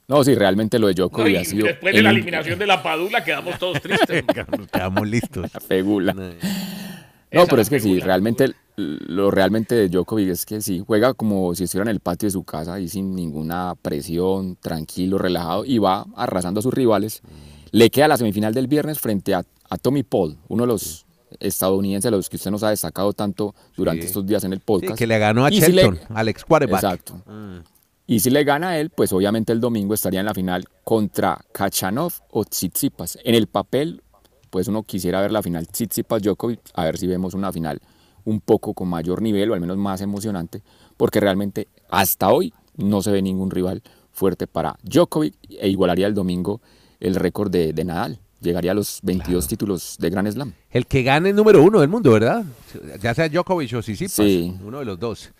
No, 0.10 0.24
sí, 0.24 0.36
realmente 0.36 0.80
lo 0.80 0.88
de 0.88 0.94
No, 0.94 1.04
Djokovic 1.10 1.34
y 1.34 1.36
ha 1.36 1.44
sido 1.46 1.68
después 1.68 1.94
de 1.94 2.02
la 2.02 2.12
eliminación 2.12 2.58
de 2.58 2.66
la 2.68 2.82
Padula 2.82 3.24
quedamos 3.26 3.60
todos 3.60 3.82
tristes. 3.82 4.24
Nos 4.58 4.68
Quedamos 4.72 5.08
listos. 5.08 5.50
la 5.54 5.60
fegula. 5.60 6.14
No, 6.14 6.24
No, 7.34 7.46
pero 7.48 7.62
es 7.62 7.70
que 7.70 7.80
sí, 7.82 8.00
realmente 8.00 8.54
lo 8.78 9.32
realmente 9.32 9.74
de 9.76 9.90
Djokovic 9.90 10.30
es 10.30 10.46
que 10.46 10.62
sí, 10.62 10.84
juega 10.86 11.16
como 11.16 11.54
si 11.56 11.64
estuviera 11.64 11.90
en 11.90 11.96
el 11.96 12.00
patio 12.00 12.28
de 12.28 12.32
su 12.32 12.44
casa 12.44 12.80
y 12.80 12.88
sin 12.88 13.16
ninguna 13.16 13.74
presión, 13.82 14.56
tranquilo, 14.56 15.18
relajado 15.18 15.66
y 15.66 15.80
va 15.80 16.06
arrasando 16.16 16.60
a 16.60 16.64
sus 16.64 16.74
rivales. 16.74 17.22
Le 17.72 17.90
queda 17.90 18.08
la 18.08 18.18
semifinal 18.18 18.54
del 18.54 18.68
viernes 18.68 19.00
frente 19.00 19.34
a, 19.34 19.44
a 19.70 19.78
Tommy 19.78 20.04
Paul, 20.04 20.38
uno 20.48 20.64
de 20.64 20.68
los 20.68 21.06
estadounidenses, 21.40 22.12
los 22.12 22.30
que 22.30 22.36
usted 22.38 22.52
nos 22.52 22.62
ha 22.64 22.70
destacado 22.70 23.14
tanto 23.14 23.56
durante 23.76 24.04
Sí. 24.04 24.08
estos 24.08 24.26
días 24.28 24.44
en 24.44 24.54
el 24.54 24.60
Sí, 24.60 24.64
podcast. 24.66 24.98
que 24.98 25.08
le 25.08 25.18
ganó 25.18 25.44
a 25.46 25.52
Y 25.52 25.60
si 25.60 25.72
le- 25.72 25.82
Shelton, 25.82 26.00
al 26.16 26.28
ex 26.30 26.46
quarterback. 26.46 26.84
Exacto. 26.84 27.16
Y 28.06 28.20
si 28.22 28.30
le 28.30 28.44
gana 28.44 28.70
a 28.70 28.80
él, 28.80 28.92
pues 28.92 29.12
obviamente 29.12 29.52
el 29.54 29.60
domingo 29.60 29.94
estaría 29.96 30.20
en 30.22 30.28
la 30.28 30.34
final 30.36 30.66
contra 30.84 31.38
Kachanov 31.52 32.14
o 32.32 32.46
Tsitsipas. 32.46 33.18
En 33.26 33.36
el 33.36 33.48
papel, 33.48 34.02
pues 34.52 34.68
uno 34.70 34.84
quisiera 34.84 35.20
ver 35.20 35.32
la 35.32 35.42
final 35.44 35.68
Tsitsipas-Djokovic, 35.68 36.60
a 36.76 36.86
ver 36.86 36.98
si 36.98 37.08
vemos 37.08 37.34
una 37.34 37.52
final 37.52 37.82
un 38.28 38.42
poco 38.42 38.74
con 38.74 38.90
mayor 38.90 39.22
nivel 39.22 39.50
o 39.52 39.54
al 39.54 39.62
menos 39.62 39.78
más 39.78 40.02
emocionante, 40.02 40.62
porque 40.98 41.20
realmente 41.20 41.68
hasta 41.90 42.30
hoy 42.30 42.54
no 42.76 43.02
se 43.02 43.12
ve 43.12 43.22
ningún 43.22 43.50
rival 43.52 43.82
fuerte 44.12 44.48
para 44.48 44.78
Djokovic 44.84 45.34
e 45.50 45.70
igualaría 45.70 46.08
el 46.08 46.14
domingo 46.14 46.60
el 47.00 47.16
récord 47.16 47.50
de, 47.52 47.72
de 47.74 47.86
Nadal. 47.86 48.20
Llegaría 48.42 48.72
a 48.72 48.74
los 48.76 49.00
22 49.04 49.48
títulos 49.48 49.96
de 50.00 50.10
Grand 50.10 50.30
Slam. 50.32 50.54
El 50.70 50.86
que 50.88 51.04
gane 51.04 51.30
el 51.30 51.36
número 51.36 51.64
uno 51.64 51.80
del 51.80 51.90
mundo, 51.90 52.12
¿verdad? 52.12 52.44
Ya 53.02 53.14
sea 53.16 53.30
Djokovic 53.30 53.74
o 53.76 53.80
Tsitsipas, 53.82 54.12
Sí. 54.14 54.54
uno 54.64 54.80
de 54.80 54.86
los 54.86 55.00
dos. 55.00 55.32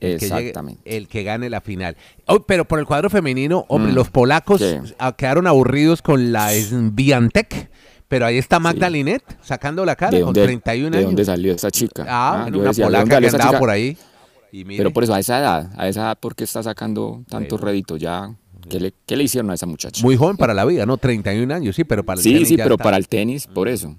El 0.00 0.18
que 0.18 0.26
llegue- 0.28 0.36
Exactamente. 0.38 0.96
el 0.96 1.08
que 1.08 1.22
gane 1.24 1.50
la 1.50 1.60
final. 1.60 1.94
Oh, 2.26 2.40
pero 2.40 2.64
por 2.64 2.78
el 2.78 2.86
cuadro 2.86 3.10
femenino, 3.10 3.66
hombre, 3.68 3.92
Mm, 3.92 3.94
los 3.96 4.08
polacos 4.10 4.62
ah, 4.98 5.14
quedaron 5.14 5.46
aburridos 5.46 6.00
con 6.00 6.32
la 6.32 6.50
Swiatek, 6.54 7.70
pero 8.10 8.26
ahí 8.26 8.38
está 8.38 8.58
Magda 8.58 8.88
Sí. 8.88 8.92
Linet 8.94 9.22
sacando 9.40 9.84
la 9.84 9.94
cara 9.94 10.10
¿De 10.10 10.24
con 10.24 10.34
dónde, 10.34 10.42
31 10.42 10.90
¿De 10.90 10.98
años. 10.98 11.06
dónde 11.10 11.24
salió 11.24 11.54
esa 11.54 11.70
chica? 11.70 12.04
Ah, 12.08 12.48
yo 12.52 12.58
una 12.58 12.70
decía, 12.70 12.86
¿de 12.86 12.90
polaca 12.90 13.20
que 13.20 13.26
andaba 13.28 13.58
por 13.60 13.70
ahí. 13.70 13.96
Y 14.50 14.64
mire, 14.64 14.78
Pero 14.78 14.92
por 14.92 15.04
eso, 15.04 15.14
a 15.14 15.20
esa 15.20 15.38
edad, 15.38 15.70
a 15.76 15.86
esa 15.86 16.00
edad, 16.00 16.18
¿por 16.18 16.34
qué 16.34 16.42
está 16.42 16.60
sacando 16.60 17.22
tantos 17.28 17.60
réditos 17.60 18.00
ya? 18.00 18.34
¿Qué 18.68 18.80
le, 18.80 18.92
qué 19.06 19.16
le 19.16 19.22
hicieron 19.22 19.48
a 19.52 19.54
esa 19.54 19.66
muchacha? 19.66 20.02
muy 20.02 20.16
joven 20.16 20.36
para 20.36 20.54
la 20.54 20.64
vida, 20.64 20.86
¿no? 20.86 20.96
31 20.96 21.54
años, 21.54 21.76
sí, 21.76 21.84
pero 21.84 22.02
para 22.04 22.18
el 22.18 22.24
sí, 22.24 22.32
tenis 22.32 22.48
sí, 22.48 22.56
ya 22.56 22.64
pero 22.64 22.74
está. 22.74 22.84
Para 22.84 22.96
el 22.96 23.06
tenis, 23.06 23.46
por 23.46 23.68
eso. 23.68 23.96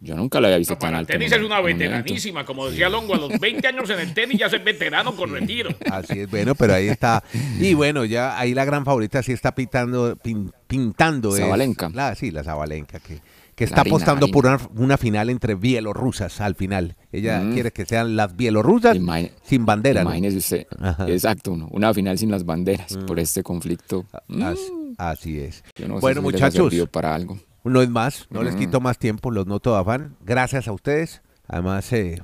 Yo 0.00 0.14
nunca 0.16 0.40
la 0.40 0.48
había 0.48 0.58
visto 0.58 0.74
No, 0.74 0.78
tan 0.78 0.90
para 0.90 1.00
el 1.00 1.06
tenis 1.06 1.32
en 1.32 1.38
es 1.38 1.44
un- 1.44 1.46
una 1.52 1.60
veteranísima, 1.60 2.44
como 2.44 2.68
decía 2.70 2.88
Longo, 2.88 3.14
a 3.14 3.18
los 3.18 3.38
20 3.40 3.66
años 3.66 3.90
en 3.90 3.98
el 4.00 4.14
tenis 4.14 4.38
ya 4.38 4.46
es 4.46 4.64
veterano 4.64 5.16
con 5.16 5.30
retiro. 5.32 5.70
Así 5.90 6.20
es, 6.20 6.30
bueno, 6.30 6.54
pero 6.54 6.74
ahí 6.74 6.88
está. 6.88 7.22
Y 7.58 7.74
bueno, 7.74 8.04
ya 8.04 8.38
ahí 8.38 8.54
la 8.54 8.64
gran 8.64 8.84
favorita 8.84 9.22
sí 9.22 9.32
está 9.32 9.54
pitando, 9.54 10.14
pin- 10.16 10.52
pintando. 10.68 11.34
es 11.36 11.40
Zabalenka. 11.42 11.90
La, 11.92 12.14
sí, 12.14 12.30
la 12.30 12.44
Zabalenka, 12.44 13.00
que, 13.00 13.18
que 13.56 13.64
está 13.64 13.80
apostando 13.80 14.28
por 14.28 14.46
una, 14.46 14.60
una 14.76 14.96
final 14.98 15.30
entre 15.30 15.56
bielorrusas 15.56 16.40
al 16.40 16.54
final. 16.54 16.94
Ella 17.10 17.40
Mm. 17.40 17.54
quiere 17.54 17.72
que 17.72 17.84
sean 17.84 18.14
las 18.14 18.36
bielorrusas 18.36 18.96
sin 19.42 19.66
bandera. 19.66 20.04
¿no? 20.04 20.10
Imagínese 20.10 20.36
usted. 20.38 20.66
Ajá. 20.80 21.08
Exacto, 21.08 21.56
¿no? 21.56 21.66
una 21.72 21.92
final 21.92 22.16
sin 22.18 22.30
las 22.30 22.44
banderas 22.44 22.96
por 23.04 23.18
este 23.18 23.42
conflicto. 23.42 24.06
Mm, 24.28 24.42
Así, 24.44 24.62
así 24.96 25.40
es. 25.40 25.64
yo 25.74 25.88
no 25.88 25.94
sé 25.96 26.00
bueno, 26.02 26.20
si 26.20 26.26
les 26.30 26.40
ha 26.42 26.44
muchachos, 26.46 26.66
servido 26.70 26.86
para 26.86 27.14
algo. 27.16 27.36
No 27.68 27.82
es 27.82 27.88
más, 27.88 28.26
no 28.30 28.40
Mm. 28.40 28.44
les 28.44 28.56
quito 28.56 28.80
más 28.80 28.98
tiempo, 28.98 29.30
los 29.30 29.46
noto 29.46 29.76
afán. 29.76 30.16
Gracias 30.24 30.68
a 30.68 30.72
ustedes. 30.72 31.22
Además, 31.46 31.92
eh, 31.92 32.22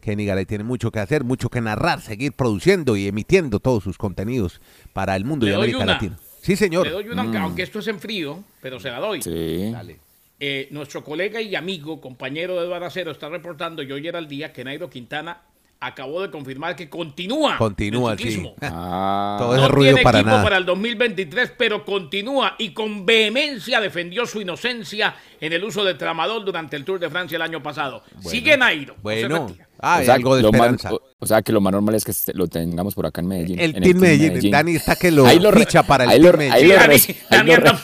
Kenny 0.00 0.26
Garay 0.26 0.44
tiene 0.46 0.64
mucho 0.64 0.90
que 0.90 0.98
hacer, 1.00 1.24
mucho 1.24 1.48
que 1.48 1.60
narrar, 1.60 2.00
seguir 2.00 2.32
produciendo 2.32 2.96
y 2.96 3.06
emitiendo 3.08 3.60
todos 3.60 3.84
sus 3.84 3.96
contenidos 3.98 4.60
para 4.92 5.16
el 5.16 5.24
mundo 5.24 5.46
Le 5.46 5.52
y 5.52 5.54
América 5.54 5.78
una. 5.78 5.86
Latina. 5.86 6.18
Sí, 6.42 6.56
señor. 6.56 6.86
Le 6.86 6.92
doy 6.92 7.08
una, 7.08 7.42
aunque 7.42 7.62
esto 7.62 7.78
es 7.78 7.86
en 7.88 7.98
frío, 7.98 8.44
pero 8.60 8.78
se 8.78 8.90
la 8.90 8.98
doy. 9.00 9.22
Sí. 9.22 9.70
Dale. 9.72 9.98
Eh, 10.40 10.68
nuestro 10.72 11.02
colega 11.04 11.40
y 11.40 11.54
amigo, 11.54 12.00
compañero 12.00 12.56
de 12.60 12.66
Eduardo 12.66 12.86
Acero, 12.86 13.12
está 13.12 13.28
reportando, 13.30 13.82
y 13.82 13.90
hoy 13.92 14.06
era 14.06 14.18
el 14.18 14.28
día, 14.28 14.52
que 14.52 14.62
Nairo 14.64 14.90
Quintana 14.90 15.40
acabó 15.86 16.22
de 16.22 16.30
confirmar 16.30 16.74
que 16.76 16.88
continúa. 16.88 17.56
Continúa, 17.58 18.12
el 18.12 18.18
ciclismo. 18.18 18.54
sí. 18.60 18.66
Ah, 18.70 19.36
Todo 19.38 19.56
No 19.56 19.68
ruido 19.68 19.92
tiene 19.94 20.02
para 20.02 20.18
equipo 20.18 20.30
nada. 20.30 20.42
para 20.42 20.56
el 20.56 20.64
2023, 20.66 21.52
pero 21.56 21.84
continúa 21.84 22.54
y 22.58 22.70
con 22.70 23.04
vehemencia 23.06 23.80
defendió 23.80 24.26
su 24.26 24.40
inocencia 24.40 25.14
en 25.40 25.52
el 25.52 25.62
uso 25.64 25.84
de 25.84 25.94
tramadol 25.94 26.44
durante 26.44 26.76
el 26.76 26.84
Tour 26.84 26.98
de 27.00 27.10
Francia 27.10 27.36
el 27.36 27.42
año 27.42 27.62
pasado. 27.62 28.02
Sigue 28.20 28.56
Nairo. 28.56 28.96
Bueno, 29.02 29.48
ah, 29.80 29.98
o, 30.00 30.04
sea, 30.04 30.14
algo 30.14 30.36
de 30.36 30.42
esperanza. 30.44 30.92
o, 30.94 31.02
o 31.18 31.26
sea, 31.26 31.42
que 31.42 31.52
lo 31.52 31.60
más 31.60 31.72
normal 31.72 31.94
es 31.94 32.04
que 32.04 32.10
este- 32.12 32.32
lo 32.34 32.46
tengamos 32.48 32.94
por 32.94 33.06
acá 33.06 33.20
en 33.20 33.28
Medellín. 33.28 33.60
el 33.60 33.76
en 33.76 33.82
Team 33.82 33.98
Medellín, 33.98 34.50
Dani 34.50 34.76
está 34.76 34.96
que 34.96 35.10
lo 35.10 35.26
Ahí 35.26 35.38
lo 35.38 35.50
re- 35.50 35.60
ficha 35.60 35.82
para 35.82 36.04
el 36.04 36.10
ahí 36.10 36.20
Team 36.20 36.36
Medellín. 36.38 37.16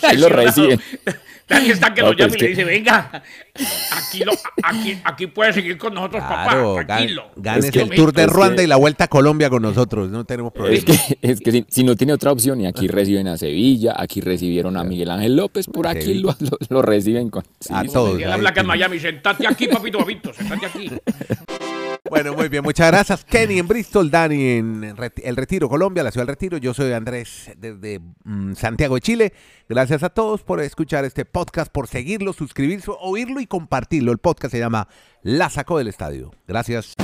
ahí 0.02 0.16
lo 0.16 0.28
reciben. 0.28 0.80
Dani 1.50 1.70
está 1.70 1.92
que 1.92 2.00
No, 2.00 2.08
lo 2.08 2.12
llama 2.14 2.28
pues 2.28 2.36
y 2.36 2.40
le 2.40 2.46
que- 2.46 2.48
dice, 2.50 2.64
venga, 2.64 3.22
aquí, 3.92 4.24
lo, 4.24 4.32
aquí, 4.62 4.98
aquí 5.04 5.26
puede 5.26 5.52
seguir 5.52 5.76
con 5.76 5.92
nosotros, 5.92 6.22
Claro, 6.26 6.74
papá, 6.76 6.86
tranquilo. 6.86 7.24
ganes 7.36 7.64
Es 7.66 7.70
que- 7.72 7.80
el 7.82 7.90
Tour 7.90 8.12
de 8.12 8.22
que- 8.22 8.26
Ruanda 8.28 8.62
y 8.62 8.66
la 8.66 8.76
Vuelta 8.76 9.04
a 9.04 9.08
Colombia 9.08 9.50
con 9.50 9.60
nosotros, 9.62 10.08
no 10.10 10.24
tenemos 10.24 10.52
problema. 10.52 10.78
Es 10.78 10.84
que, 10.84 11.18
es 11.20 11.40
que 11.40 11.52
si, 11.52 11.66
si 11.68 11.84
no 11.84 11.96
tiene 11.96 12.12
otra 12.12 12.32
opción, 12.32 12.60
y 12.60 12.66
aquí 12.66 12.86
reciben 12.88 13.26
a 13.28 13.36
Sevilla, 13.36 13.94
aquí 13.98 14.20
recibieron 14.20 14.76
a 14.76 14.84
Miguel 14.84 15.10
Ángel 15.10 15.36
López, 15.36 15.66
por 15.66 15.86
aquí 15.88 16.14
lo, 16.14 16.34
lo- 16.38 16.58
lo 16.68 16.82
reciben 16.82 17.28
con... 17.30 17.42
sí, 17.60 17.72
A 17.74 17.82
todos. 17.84 18.18
Y 18.18 18.22
él 18.22 18.32
habla 18.32 18.50
acá 18.50 18.60
en 18.62 18.66
Miami, 18.68 18.98
sentate 19.00 19.46
aquí, 19.48 19.66
papito, 19.66 19.98
papito, 19.98 20.32
sentate 20.32 20.66
aquí. 20.66 20.90
Bueno, 22.08 22.34
muy 22.34 22.48
bien, 22.48 22.62
muchas 22.64 22.88
gracias. 22.90 23.24
Kenny 23.24 23.58
en 23.58 23.68
Bristol, 23.68 24.10
Dani 24.10 24.42
en 24.52 24.94
El 25.22 25.36
Retiro, 25.36 25.68
Colombia, 25.68 26.02
la 26.02 26.10
ciudad 26.10 26.26
del 26.26 26.34
Retiro. 26.34 26.56
Yo 26.58 26.72
soy 26.74 26.92
Andrés 26.92 27.50
desde 27.56 28.00
mm, 28.24 28.54
Santiago 28.54 28.94
de 28.96 29.00
Chile. 29.00 29.32
Gracias 29.70 30.02
a 30.02 30.08
todos 30.08 30.42
por 30.42 30.60
escuchar 30.60 31.04
este 31.04 31.24
podcast, 31.24 31.70
por 31.70 31.86
seguirlo, 31.86 32.32
suscribirse, 32.32 32.90
oírlo 33.00 33.38
y 33.38 33.46
compartirlo. 33.46 34.10
El 34.10 34.18
podcast 34.18 34.50
se 34.50 34.58
llama 34.58 34.88
La 35.22 35.48
Sacó 35.48 35.78
del 35.78 35.86
Estadio. 35.86 36.32
Gracias. 36.48 36.96